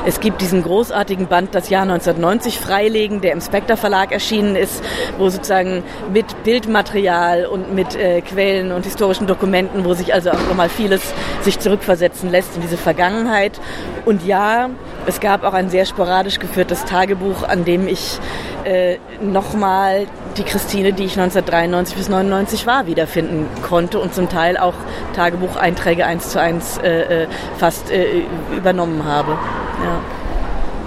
es 0.05 0.20
gibt 0.20 0.40
diesen 0.40 0.62
großartigen 0.62 1.27
Band 1.27 1.55
Das 1.55 1.68
Jahr 1.68 1.83
1990 1.83 2.59
freilegen, 2.59 3.20
der 3.20 3.33
im 3.33 3.40
Spectre 3.40 3.77
Verlag 3.77 4.12
erschienen 4.12 4.57
ist, 4.57 4.83
wo 5.18 5.29
sozusagen 5.29 5.83
mit 6.12 6.44
Bildmaterial 6.44 7.46
und 7.46 7.75
mit 7.75 7.96
äh, 7.96 8.20
Quellen 8.20 8.72
und 8.72 8.85
historischen 8.85 9.27
Dokumenten, 9.27 9.85
wo 9.85 9.94
sich 9.94 10.14
also 10.14 10.31
auch 10.31 10.49
nochmal 10.49 10.68
vieles 10.68 11.03
sich 11.42 11.59
zurückversetzen 11.59 12.31
lässt 12.31 12.57
in 12.57 12.62
diese 12.62 12.77
Vergangenheit. 12.77 13.61
Und 14.05 14.25
ja, 14.25 14.70
es 15.07 15.20
gab 15.20 15.44
auch 15.44 15.55
ein 15.55 15.70
sehr 15.70 15.87
sporadisch 15.87 16.38
geführtes 16.38 16.85
Tagebuch, 16.85 17.42
an 17.42 17.64
dem 17.64 17.88
ich 17.88 18.18
äh, 18.64 18.99
nochmal 19.20 20.07
die 20.37 20.44
Christine, 20.44 20.92
die 20.92 21.05
ich 21.05 21.18
1993 21.18 21.96
bis 21.96 22.09
99 22.09 22.66
war, 22.66 22.87
wiederfinden 22.87 23.46
konnte 23.62 23.99
und 23.99 24.14
zum 24.14 24.29
Teil 24.29 24.57
auch 24.57 24.75
Tagebucheinträge 25.14 26.05
eins 26.05 26.31
zu 26.31 26.40
eins 26.40 26.79
äh, 26.79 27.25
äh 27.25 27.27
fast 27.59 27.90
äh, 27.90 28.22
übernommen 28.55 29.05
habe. 29.05 29.33
Ja. 29.33 30.01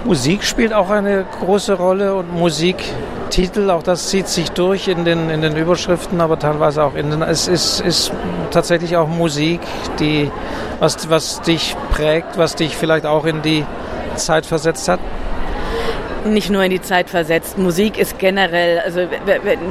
Musik 0.04 0.44
spielt 0.44 0.72
auch 0.72 0.88
eine 0.88 1.24
große 1.40 1.74
Rolle 1.74 2.14
und 2.14 2.32
Musiktitel, 2.32 3.70
auch 3.70 3.82
das 3.82 4.08
zieht 4.08 4.28
sich 4.28 4.50
durch 4.50 4.88
in 4.88 5.04
den, 5.04 5.28
in 5.28 5.42
den 5.42 5.56
Überschriften, 5.56 6.20
aber 6.20 6.38
teilweise 6.38 6.82
auch 6.82 6.94
in 6.94 7.10
den. 7.10 7.22
Es 7.22 7.48
ist, 7.48 7.80
ist 7.80 8.12
tatsächlich 8.50 8.96
auch 8.96 9.08
Musik, 9.08 9.60
die, 9.98 10.30
was, 10.78 11.10
was 11.10 11.42
dich 11.42 11.76
prägt, 11.90 12.38
was 12.38 12.54
dich 12.56 12.76
vielleicht 12.76 13.04
auch 13.04 13.26
in 13.26 13.42
die 13.42 13.66
Zeit 14.16 14.46
versetzt 14.46 14.88
hat? 14.88 15.00
Nicht 16.24 16.50
nur 16.50 16.62
in 16.62 16.70
die 16.70 16.82
Zeit 16.82 17.08
versetzt. 17.08 17.56
Musik 17.56 17.98
ist 17.98 18.18
generell, 18.18 18.80
also 18.80 19.00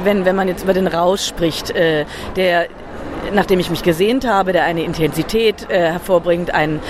wenn, 0.04 0.24
wenn 0.24 0.36
man 0.36 0.48
jetzt 0.48 0.64
über 0.64 0.74
den 0.74 0.88
Rausch 0.88 1.24
spricht, 1.24 1.70
äh, 1.70 2.04
der 2.36 2.66
nachdem 3.32 3.60
ich 3.60 3.70
mich 3.70 3.82
gesehnt 3.82 4.26
habe, 4.26 4.52
der 4.52 4.64
eine 4.64 4.82
Intensität 4.82 5.68
äh, 5.70 5.92
hervorbringt, 5.92 6.52
ein, 6.52 6.80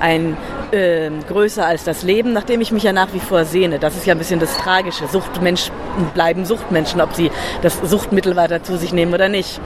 ein 0.00 0.36
äh, 0.72 1.10
größer 1.28 1.66
als 1.66 1.84
das 1.84 2.02
Leben, 2.02 2.32
nachdem 2.32 2.60
ich 2.60 2.72
mich 2.72 2.82
ja 2.82 2.92
nach 2.92 3.12
wie 3.12 3.20
vor 3.20 3.44
sehne. 3.44 3.78
Das 3.78 3.96
ist 3.96 4.06
ja 4.06 4.14
ein 4.14 4.18
bisschen 4.18 4.40
das 4.40 4.56
Tragische. 4.56 5.06
Suchtmenschen 5.08 5.74
bleiben 6.14 6.44
Suchtmenschen, 6.44 7.00
ob 7.00 7.14
sie 7.14 7.30
das 7.62 7.78
Suchtmittel 7.82 8.36
weiter 8.36 8.62
zu 8.62 8.76
sich 8.76 8.92
nehmen 8.92 9.12
oder 9.14 9.28
nicht. 9.28 9.60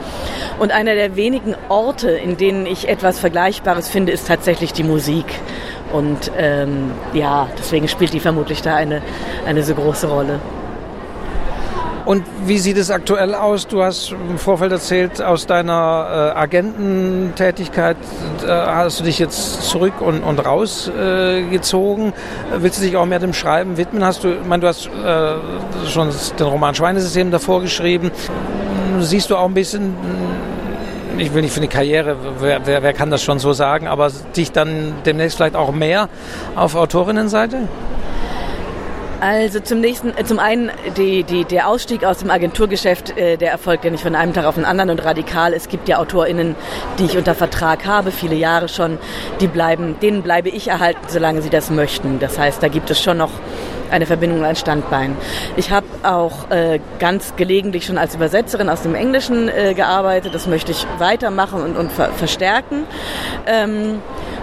Und 0.59 0.71
einer 0.71 0.95
der 0.95 1.15
wenigen 1.15 1.55
Orte, 1.69 2.11
in 2.11 2.37
denen 2.37 2.65
ich 2.65 2.87
etwas 2.87 3.19
Vergleichbares 3.19 3.87
finde, 3.87 4.11
ist 4.11 4.27
tatsächlich 4.27 4.73
die 4.73 4.83
Musik. 4.83 5.25
Und 5.95 6.29
ähm, 6.37 6.91
ja, 7.13 7.47
deswegen 7.57 7.87
spielt 7.87 8.11
die 8.11 8.19
vermutlich 8.19 8.61
da 8.61 8.75
eine, 8.75 9.01
eine 9.45 9.63
so 9.63 9.73
große 9.73 10.07
Rolle. 10.07 10.41
Und 12.03 12.23
wie 12.45 12.59
sieht 12.59 12.77
es 12.77 12.91
aktuell 12.91 13.33
aus? 13.33 13.65
Du 13.65 13.81
hast 13.81 14.11
im 14.11 14.37
Vorfeld 14.37 14.73
erzählt, 14.73 15.21
aus 15.21 15.47
deiner 15.47 16.33
äh, 16.35 16.37
Agententätigkeit 16.37 17.95
äh, 18.45 18.49
hast 18.49 18.99
du 18.99 19.05
dich 19.05 19.19
jetzt 19.19 19.63
zurück 19.63 20.01
und, 20.01 20.21
und 20.21 20.39
rausgezogen. 20.39 22.09
Äh, 22.09 22.11
Willst 22.57 22.79
du 22.79 22.85
dich 22.85 22.97
auch 22.97 23.05
mehr 23.05 23.19
dem 23.19 23.33
Schreiben 23.33 23.77
widmen? 23.77 24.03
Hast 24.03 24.25
du, 24.25 24.33
ich 24.33 24.45
meine, 24.45 24.61
du 24.61 24.67
hast 24.67 24.87
äh, 24.87 25.87
schon 25.87 26.09
den 26.37 26.45
Roman 26.45 26.75
Schweinesystem 26.75 27.31
davor 27.31 27.61
geschrieben. 27.61 28.11
Siehst 28.99 29.29
du 29.29 29.37
auch 29.37 29.45
ein 29.45 29.53
bisschen 29.53 29.95
ich 31.17 31.33
will 31.33 31.41
nicht 31.41 31.53
für 31.53 31.59
eine 31.59 31.67
Karriere, 31.67 32.17
wer, 32.39 32.65
wer, 32.65 32.83
wer, 32.83 32.93
kann 32.93 33.09
das 33.09 33.23
schon 33.23 33.39
so 33.39 33.53
sagen, 33.53 33.87
aber 33.87 34.11
dich 34.35 34.51
dann 34.51 34.93
demnächst 35.05 35.37
vielleicht 35.37 35.55
auch 35.55 35.71
mehr 35.71 36.09
auf 36.55 36.75
Autorinnenseite? 36.75 37.67
Also 39.21 39.59
zum 39.59 39.79
nächsten, 39.79 40.09
äh, 40.09 40.25
zum 40.25 40.39
einen 40.39 40.71
die, 40.97 41.23
die, 41.23 41.45
der 41.45 41.67
Ausstieg 41.67 42.03
aus 42.03 42.19
dem 42.19 42.29
Agenturgeschäft, 42.29 43.17
äh, 43.17 43.37
der 43.37 43.51
erfolgt 43.51 43.85
ja 43.85 43.91
nicht 43.91 44.03
von 44.03 44.13
einem 44.13 44.33
Tag 44.33 44.45
auf 44.45 44.55
den 44.55 44.65
anderen 44.65 44.89
und 44.91 45.03
radikal. 45.03 45.53
Es 45.53 45.69
gibt 45.69 45.87
ja 45.87 45.99
AutorInnen, 45.99 46.55
die 46.99 47.05
ich 47.05 47.17
unter 47.17 47.33
Vertrag 47.33 47.85
habe, 47.85 48.11
viele 48.11 48.35
Jahre 48.35 48.67
schon, 48.67 48.97
die 49.39 49.47
bleiben, 49.47 49.95
denen 50.01 50.21
bleibe 50.21 50.49
ich 50.49 50.67
erhalten, 50.67 50.99
solange 51.07 51.41
sie 51.41 51.49
das 51.49 51.71
möchten. 51.71 52.19
Das 52.19 52.37
heißt, 52.37 52.61
da 52.61 52.67
gibt 52.67 52.91
es 52.91 53.01
schon 53.01 53.17
noch 53.17 53.31
eine 53.91 54.05
Verbindung 54.05 54.39
und 54.39 54.45
ein 54.45 54.55
Standbein. 54.55 55.15
Ich 55.55 55.71
habe 55.71 55.85
auch 56.03 56.49
äh, 56.51 56.79
ganz 56.99 57.35
gelegentlich 57.35 57.85
schon 57.85 57.97
als 57.97 58.15
Übersetzerin 58.15 58.69
aus 58.69 58.81
dem 58.81 58.95
Englischen 58.95 59.49
äh, 59.49 59.73
gearbeitet. 59.73 60.33
Das 60.33 60.47
möchte 60.47 60.71
ich 60.71 60.85
weitermachen 60.99 61.61
und, 61.61 61.77
und 61.77 61.91
ver 61.91 62.09
verstärken. 62.09 62.83
Ähm, 63.45 64.01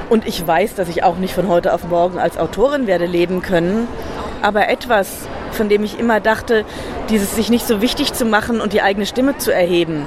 und 0.09 0.27
ich 0.27 0.47
weiß, 0.47 0.75
dass 0.75 0.89
ich 0.89 1.05
auch 1.05 1.17
nicht 1.17 1.35
von 1.35 1.49
heute 1.49 1.73
auf 1.73 1.85
morgen 1.85 2.19
als 2.19 2.37
Autorin 2.37 2.87
werde 2.87 3.07
leben 3.07 3.43
können. 3.43 3.89
Aber 4.43 4.69
etwas, 4.69 5.27
von 5.53 5.69
dem 5.69 5.85
ich 5.85 5.99
immer 5.99 6.21
dachte, 6.21 6.65
dieses 7.09 7.37
sich 7.37 7.49
nicht 7.49 7.67
so 7.67 7.81
wichtig 7.81 8.13
zu 8.13 8.25
machen 8.25 8.61
und 8.61 8.73
die 8.73 8.83
eigene 8.83 9.07
Stimme 9.07 9.39
zu 9.39 9.55
erheben. 9.55 10.07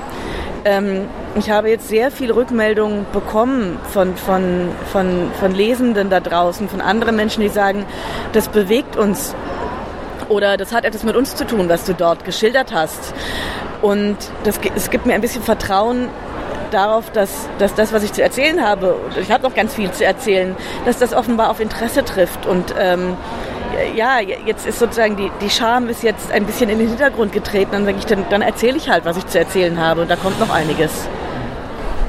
Ähm, 0.65 1.07
ich 1.35 1.51
habe 1.51 1.69
jetzt 1.69 1.87
sehr 1.87 2.09
viele 2.09 2.35
Rückmeldungen 2.35 3.05
bekommen 3.13 3.77
von, 3.93 4.17
von, 4.17 4.69
von, 4.91 5.31
von 5.39 5.53
Lesenden 5.53 6.09
da 6.09 6.19
draußen, 6.19 6.67
von 6.67 6.81
anderen 6.81 7.15
Menschen, 7.15 7.41
die 7.41 7.49
sagen, 7.49 7.85
das 8.33 8.49
bewegt 8.49 8.97
uns 8.97 9.35
oder 10.27 10.57
das 10.57 10.73
hat 10.73 10.85
etwas 10.85 11.03
mit 11.03 11.15
uns 11.15 11.35
zu 11.35 11.45
tun, 11.45 11.69
was 11.69 11.85
du 11.85 11.93
dort 11.93 12.25
geschildert 12.25 12.73
hast. 12.73 13.13
Und 13.83 14.17
das, 14.43 14.59
es 14.75 14.89
gibt 14.89 15.05
mir 15.05 15.13
ein 15.13 15.21
bisschen 15.21 15.43
Vertrauen 15.43 16.09
darauf, 16.71 17.11
dass, 17.11 17.47
dass 17.59 17.75
das, 17.75 17.93
was 17.93 18.03
ich 18.03 18.13
zu 18.13 18.23
erzählen 18.23 18.65
habe, 18.65 18.95
ich 19.21 19.31
habe 19.31 19.43
noch 19.43 19.53
ganz 19.53 19.75
viel 19.75 19.91
zu 19.91 20.03
erzählen, 20.03 20.55
dass 20.85 20.97
das 20.97 21.13
offenbar 21.13 21.51
auf 21.51 21.59
Interesse 21.59 22.03
trifft. 22.03 22.47
Und 22.47 22.73
ähm, 22.79 23.15
ja, 23.95 24.19
jetzt 24.19 24.65
ist 24.65 24.79
sozusagen 24.79 25.15
die, 25.15 25.31
die 25.41 25.49
Scham 25.49 25.89
ist 25.89 26.03
jetzt 26.03 26.31
ein 26.31 26.45
bisschen 26.45 26.69
in 26.69 26.79
den 26.79 26.89
Hintergrund 26.89 27.31
getreten. 27.31 27.71
Dann 27.71 27.85
sage 27.85 27.97
ich, 27.97 28.05
dann, 28.05 28.25
dann 28.29 28.41
erzähle 28.41 28.77
ich 28.77 28.89
halt, 28.89 29.05
was 29.05 29.17
ich 29.17 29.25
zu 29.27 29.39
erzählen 29.39 29.79
habe. 29.79 30.01
Und 30.01 30.09
da 30.09 30.15
kommt 30.15 30.39
noch 30.39 30.49
einiges 30.49 31.07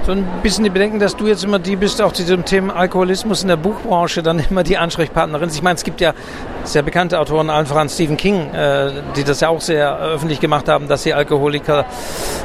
so 0.07 0.13
ein 0.13 0.25
bisschen 0.41 0.63
die 0.63 0.71
Bedenken, 0.71 1.01
dass 1.01 1.17
du 1.17 1.27
jetzt 1.27 1.43
immer 1.43 1.59
die 1.59 1.75
bist, 1.75 2.01
auch 2.01 2.13
zu 2.13 2.23
diesem 2.23 2.45
Thema 2.45 2.77
Alkoholismus 2.77 3.43
in 3.43 3.49
der 3.49 3.57
Buchbranche, 3.57 4.23
dann 4.23 4.39
immer 4.51 4.63
die 4.63 4.79
Ansprechpartnerin. 4.79 5.51
Ich 5.51 5.63
meine, 5.63 5.75
es 5.75 5.83
gibt 5.83 6.01
ja 6.01 6.15
sehr 6.63 6.83
bekannte 6.83 7.19
Autoren, 7.19 7.51
allen 7.51 7.67
voran 7.67 7.89
Stephen 7.89 8.17
King, 8.17 8.55
äh, 8.55 9.03
die 9.17 9.25
das 9.25 9.41
ja 9.41 9.49
auch 9.49 9.61
sehr 9.61 9.99
öffentlich 9.99 10.39
gemacht 10.39 10.69
haben, 10.69 10.87
dass 10.87 11.03
sie 11.03 11.13
Alkoholiker 11.13 11.87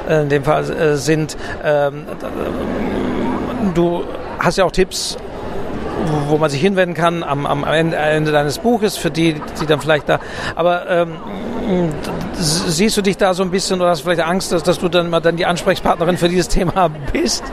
äh, 0.10 0.24
in 0.24 0.30
dem 0.30 0.44
Fall 0.44 0.72
äh, 0.72 0.98
sind. 0.98 1.38
Ähm, 1.64 2.08
du 3.76 4.06
hast 4.40 4.58
ja 4.58 4.66
auch 4.66 4.72
Tipps 4.72 5.18
wo 6.28 6.38
man 6.38 6.50
sich 6.50 6.62
hinwenden 6.62 6.96
kann 6.96 7.24
am, 7.24 7.46
am 7.46 7.64
Ende, 7.64 7.98
Ende, 7.98 8.32
deines 8.32 8.60
Buches, 8.60 8.98
für 8.98 9.12
die, 9.12 9.36
die 9.60 9.66
dann 9.66 9.80
vielleicht 9.80 10.10
da. 10.10 10.20
Aber 10.56 10.90
ähm, 10.90 11.18
siehst 12.34 12.98
du 12.98 13.02
dich 13.02 13.18
da 13.18 13.34
so 13.34 13.44
ein 13.44 13.52
bisschen 13.52 13.80
oder 13.82 13.90
hast 13.92 14.00
du 14.00 14.04
vielleicht 14.06 14.28
Angst, 14.28 14.52
dass, 14.52 14.64
dass 14.64 14.80
du 14.80 14.90
dann 14.90 15.10
mal 15.10 15.20
dann 15.20 15.38
die 15.38 15.46
Ansprechpartnerin 15.46 16.18
für 16.18 16.30
dieses 16.30 16.48
Thema 16.48 16.90
bist? 17.12 17.44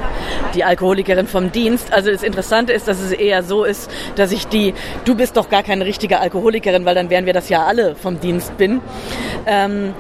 Die 0.55 0.65
Alkoholikerin 0.65 1.27
vom 1.27 1.53
Dienst. 1.53 1.93
Also 1.93 2.11
das 2.11 2.23
Interessante 2.23 2.73
ist, 2.73 2.89
dass 2.89 3.01
es 3.01 3.13
eher 3.13 3.43
so 3.43 3.65
ist, 3.65 3.91
dass 4.17 4.33
ich 4.33 4.47
die, 4.47 4.75
du 5.05 5.15
bist 5.15 5.37
doch 5.37 5.49
gar 5.49 5.63
keine 5.63 5.85
richtige 5.85 6.21
Alkoholikerin, 6.21 6.85
weil 6.85 6.95
dann 6.95 7.11
wären 7.11 7.27
wir 7.27 7.33
das 7.33 7.49
ja 7.49 7.65
alle 7.65 7.95
vom 7.95 8.21
Dienst 8.21 8.57
bin. 8.57 8.81
Ähm, 9.47 9.95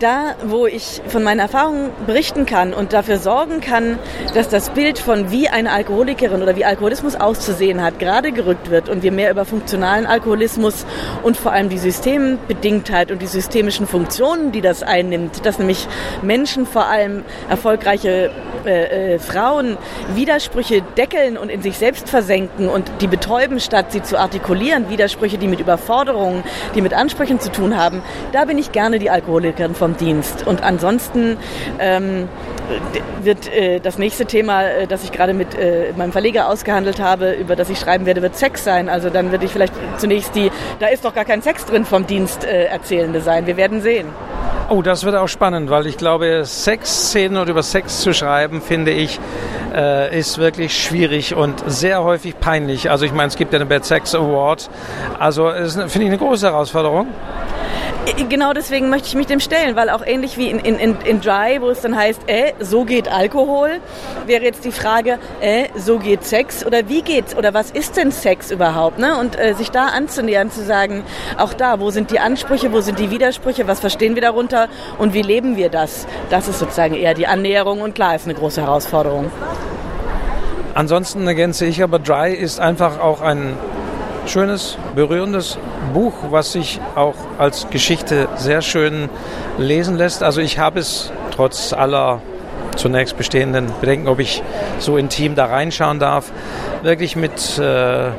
da, 0.00 0.34
wo 0.44 0.66
ich 0.66 1.02
von 1.08 1.22
meinen 1.22 1.40
Erfahrungen 1.40 1.90
berichten 2.06 2.46
kann 2.46 2.72
und 2.72 2.92
dafür 2.92 3.18
sorgen 3.18 3.60
kann, 3.60 3.98
dass 4.34 4.48
das 4.48 4.70
Bild 4.70 4.98
von 4.98 5.30
wie 5.30 5.48
eine 5.48 5.70
Alkoholikerin 5.70 6.42
oder 6.42 6.56
wie 6.56 6.64
Alkoholismus 6.64 7.16
auszusehen 7.16 7.82
hat, 7.82 7.98
gerade 7.98 8.32
gerückt 8.32 8.70
wird 8.70 8.88
und 8.88 9.02
wir 9.02 9.12
mehr 9.12 9.30
über 9.30 9.44
funktionalen 9.44 10.06
Alkoholismus 10.06 10.86
und 11.22 11.36
vor 11.36 11.52
allem 11.52 11.68
die 11.68 11.78
Systembedingtheit 11.78 13.10
und 13.10 13.20
die 13.20 13.26
systemischen 13.26 13.86
Funktionen, 13.86 14.52
die 14.52 14.60
das 14.60 14.82
einnimmt, 14.82 15.44
dass 15.44 15.58
nämlich 15.58 15.86
Menschen, 16.22 16.66
vor 16.66 16.86
allem 16.86 17.24
erfolgreiche 17.48 18.30
äh, 18.64 19.14
äh, 19.14 19.18
Frauen, 19.18 19.76
Widersprüche 20.14 20.82
deckeln 20.96 21.36
und 21.36 21.50
in 21.50 21.62
sich 21.62 21.78
selbst 21.78 22.08
versenken 22.08 22.68
und 22.68 22.90
die 23.00 23.06
betäuben, 23.06 23.60
statt 23.60 23.92
sie 23.92 24.02
zu 24.02 24.18
artikulieren, 24.18 24.90
Widersprüche, 24.90 25.38
die 25.38 25.48
mit 25.48 25.60
Überforderungen, 25.60 26.42
die 26.74 26.82
mit 26.82 26.94
Ansprüchen 26.94 27.40
zu 27.40 27.50
tun 27.50 27.76
haben, 27.76 28.02
da 28.32 28.44
bin 28.44 28.58
ich 28.58 28.72
gerne 28.72 28.98
die 28.98 29.10
Alkoholikerin 29.10 29.74
vom 29.90 29.96
Dienst. 29.96 30.46
Und 30.46 30.62
ansonsten 30.62 31.36
ähm, 31.78 32.28
wird 33.22 33.52
äh, 33.52 33.80
das 33.80 33.98
nächste 33.98 34.26
Thema, 34.26 34.64
äh, 34.64 34.86
das 34.86 35.04
ich 35.04 35.12
gerade 35.12 35.34
mit 35.34 35.54
äh, 35.54 35.92
meinem 35.96 36.12
Verleger 36.12 36.48
ausgehandelt 36.48 37.00
habe, 37.00 37.32
über 37.32 37.56
das 37.56 37.70
ich 37.70 37.78
schreiben 37.78 38.06
werde, 38.06 38.22
wird 38.22 38.36
Sex 38.36 38.64
sein. 38.64 38.88
Also 38.88 39.10
dann 39.10 39.30
würde 39.32 39.44
ich 39.44 39.52
vielleicht 39.52 39.74
zunächst 39.98 40.34
die, 40.34 40.50
da 40.78 40.86
ist 40.86 41.04
doch 41.04 41.14
gar 41.14 41.24
kein 41.24 41.42
Sex 41.42 41.64
drin 41.64 41.84
vom 41.84 42.06
Dienst 42.06 42.44
äh, 42.44 42.64
Erzählende 42.64 43.20
sein. 43.20 43.46
Wir 43.46 43.56
werden 43.56 43.80
sehen. 43.80 44.08
Oh, 44.72 44.82
das 44.82 45.02
wird 45.02 45.16
auch 45.16 45.26
spannend, 45.26 45.68
weil 45.68 45.88
ich 45.88 45.96
glaube, 45.96 46.44
Sexszenen 46.44 47.38
und 47.38 47.48
über 47.48 47.64
Sex 47.64 48.02
zu 48.02 48.14
schreiben, 48.14 48.62
finde 48.62 48.92
ich, 48.92 49.18
äh, 49.74 50.16
ist 50.16 50.38
wirklich 50.38 50.80
schwierig 50.80 51.34
und 51.34 51.60
sehr 51.66 52.04
häufig 52.04 52.38
peinlich. 52.38 52.88
Also 52.88 53.04
ich 53.04 53.12
meine, 53.12 53.26
es 53.26 53.36
gibt 53.36 53.52
ja 53.52 53.58
den 53.58 53.66
Bad 53.66 53.84
Sex 53.84 54.14
Award. 54.14 54.70
Also 55.18 55.50
finde 55.50 55.88
ich 55.88 56.06
eine 56.06 56.18
große 56.18 56.46
Herausforderung. 56.46 57.08
Äh, 58.06 58.24
genau 58.24 58.52
deswegen 58.52 58.88
möchte 58.88 59.08
ich 59.08 59.14
mich 59.14 59.26
dem 59.26 59.40
stellen, 59.40 59.76
weil 59.76 59.90
auch 59.90 60.04
ähnlich 60.04 60.36
wie 60.38 60.48
in, 60.48 60.58
in, 60.58 60.96
in 61.04 61.20
Dry, 61.20 61.60
wo 61.60 61.68
es 61.68 61.80
dann 61.80 61.96
heißt, 61.96 62.22
äh, 62.28 62.52
so 62.58 62.84
geht 62.84 63.08
Alkohol, 63.08 63.80
wäre 64.26 64.42
jetzt 64.42 64.64
die 64.64 64.72
Frage, 64.72 65.18
äh, 65.40 65.68
so 65.76 65.98
geht 65.98 66.24
Sex 66.24 66.64
oder 66.64 66.88
wie 66.88 67.02
geht's 67.02 67.36
oder 67.36 67.52
was 67.54 67.70
ist 67.70 67.96
denn 67.96 68.10
Sex 68.10 68.50
überhaupt? 68.50 68.98
Ne? 68.98 69.18
Und 69.18 69.38
äh, 69.38 69.54
sich 69.54 69.70
da 69.70 69.86
anzunähern, 69.86 70.50
zu 70.50 70.64
sagen, 70.64 71.04
auch 71.36 71.52
da, 71.52 71.80
wo 71.80 71.90
sind 71.90 72.10
die 72.10 72.20
Ansprüche, 72.20 72.72
wo 72.72 72.80
sind 72.80 72.98
die 72.98 73.10
Widersprüche, 73.10 73.66
was 73.66 73.80
verstehen 73.80 74.14
wir 74.14 74.22
darunter 74.22 74.59
und 74.98 75.14
wie 75.14 75.22
leben 75.22 75.56
wir 75.56 75.68
das? 75.68 76.06
Das 76.30 76.48
ist 76.48 76.58
sozusagen 76.58 76.94
eher 76.94 77.14
die 77.14 77.26
Annäherung 77.26 77.80
und 77.80 77.94
klar 77.94 78.14
ist 78.14 78.24
eine 78.24 78.34
große 78.34 78.62
Herausforderung. 78.62 79.30
Ansonsten 80.74 81.26
ergänze 81.26 81.66
ich 81.66 81.82
aber, 81.82 81.98
Dry 81.98 82.32
ist 82.32 82.60
einfach 82.60 83.00
auch 83.00 83.20
ein 83.20 83.56
schönes, 84.26 84.78
berührendes 84.94 85.58
Buch, 85.92 86.14
was 86.30 86.52
sich 86.52 86.80
auch 86.94 87.14
als 87.38 87.68
Geschichte 87.70 88.28
sehr 88.36 88.62
schön 88.62 89.08
lesen 89.58 89.96
lässt. 89.96 90.22
Also 90.22 90.40
ich 90.40 90.58
habe 90.58 90.80
es 90.80 91.12
trotz 91.34 91.72
aller 91.72 92.22
zunächst 92.76 93.16
bestehenden 93.16 93.72
Bedenken, 93.80 94.08
ob 94.08 94.20
ich 94.20 94.42
so 94.78 94.96
intim 94.96 95.34
da 95.34 95.46
reinschauen 95.46 95.98
darf, 95.98 96.32
wirklich 96.82 97.16
mit 97.16 97.58
äh, 97.58 98.10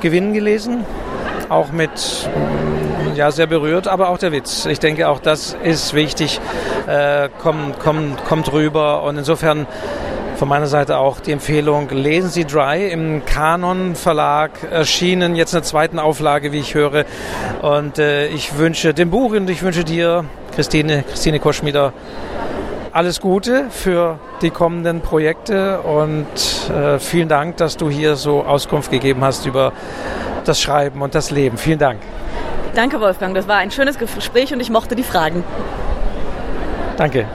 Gewinn 0.00 0.32
gelesen, 0.32 0.84
auch 1.48 1.72
mit 1.72 2.28
ja 3.20 3.30
sehr 3.30 3.46
berührt, 3.46 3.86
aber 3.86 4.08
auch 4.08 4.16
der 4.16 4.32
Witz. 4.32 4.64
Ich 4.64 4.80
denke, 4.80 5.08
auch 5.08 5.20
das 5.20 5.54
ist 5.62 5.92
wichtig, 5.92 6.40
äh, 6.86 7.28
kommt, 7.42 7.78
kommt, 7.78 8.24
kommt 8.24 8.50
rüber 8.50 9.02
und 9.02 9.18
insofern 9.18 9.66
von 10.36 10.48
meiner 10.48 10.68
Seite 10.68 10.96
auch 10.96 11.20
die 11.20 11.32
Empfehlung, 11.32 11.90
lesen 11.90 12.30
Sie 12.30 12.46
Dry 12.46 12.88
im 12.88 13.26
Kanon 13.26 13.94
Verlag 13.94 14.52
erschienen, 14.70 15.36
jetzt 15.36 15.52
in 15.52 15.58
der 15.58 15.64
zweiten 15.64 15.98
Auflage, 15.98 16.50
wie 16.52 16.60
ich 16.60 16.74
höre. 16.74 17.04
Und 17.60 17.98
äh, 17.98 18.28
ich 18.28 18.56
wünsche 18.56 18.94
dem 18.94 19.10
Buch 19.10 19.34
und 19.34 19.50
ich 19.50 19.62
wünsche 19.62 19.84
dir, 19.84 20.24
Christine, 20.54 21.04
Christine 21.06 21.40
Koschmieder, 21.40 21.92
alles 22.92 23.20
Gute 23.20 23.66
für 23.68 24.18
die 24.40 24.48
kommenden 24.48 25.02
Projekte 25.02 25.80
und 25.82 26.26
äh, 26.74 26.98
vielen 26.98 27.28
Dank, 27.28 27.58
dass 27.58 27.76
du 27.76 27.90
hier 27.90 28.16
so 28.16 28.42
Auskunft 28.42 28.90
gegeben 28.90 29.22
hast 29.22 29.44
über 29.44 29.74
das 30.46 30.58
Schreiben 30.58 31.02
und 31.02 31.14
das 31.14 31.30
Leben. 31.30 31.58
Vielen 31.58 31.78
Dank. 31.78 32.00
Danke, 32.74 33.00
Wolfgang. 33.00 33.34
Das 33.34 33.48
war 33.48 33.56
ein 33.56 33.70
schönes 33.70 33.98
Gespräch 33.98 34.52
und 34.52 34.60
ich 34.60 34.70
mochte 34.70 34.94
die 34.94 35.02
Fragen. 35.02 35.44
Danke. 36.96 37.26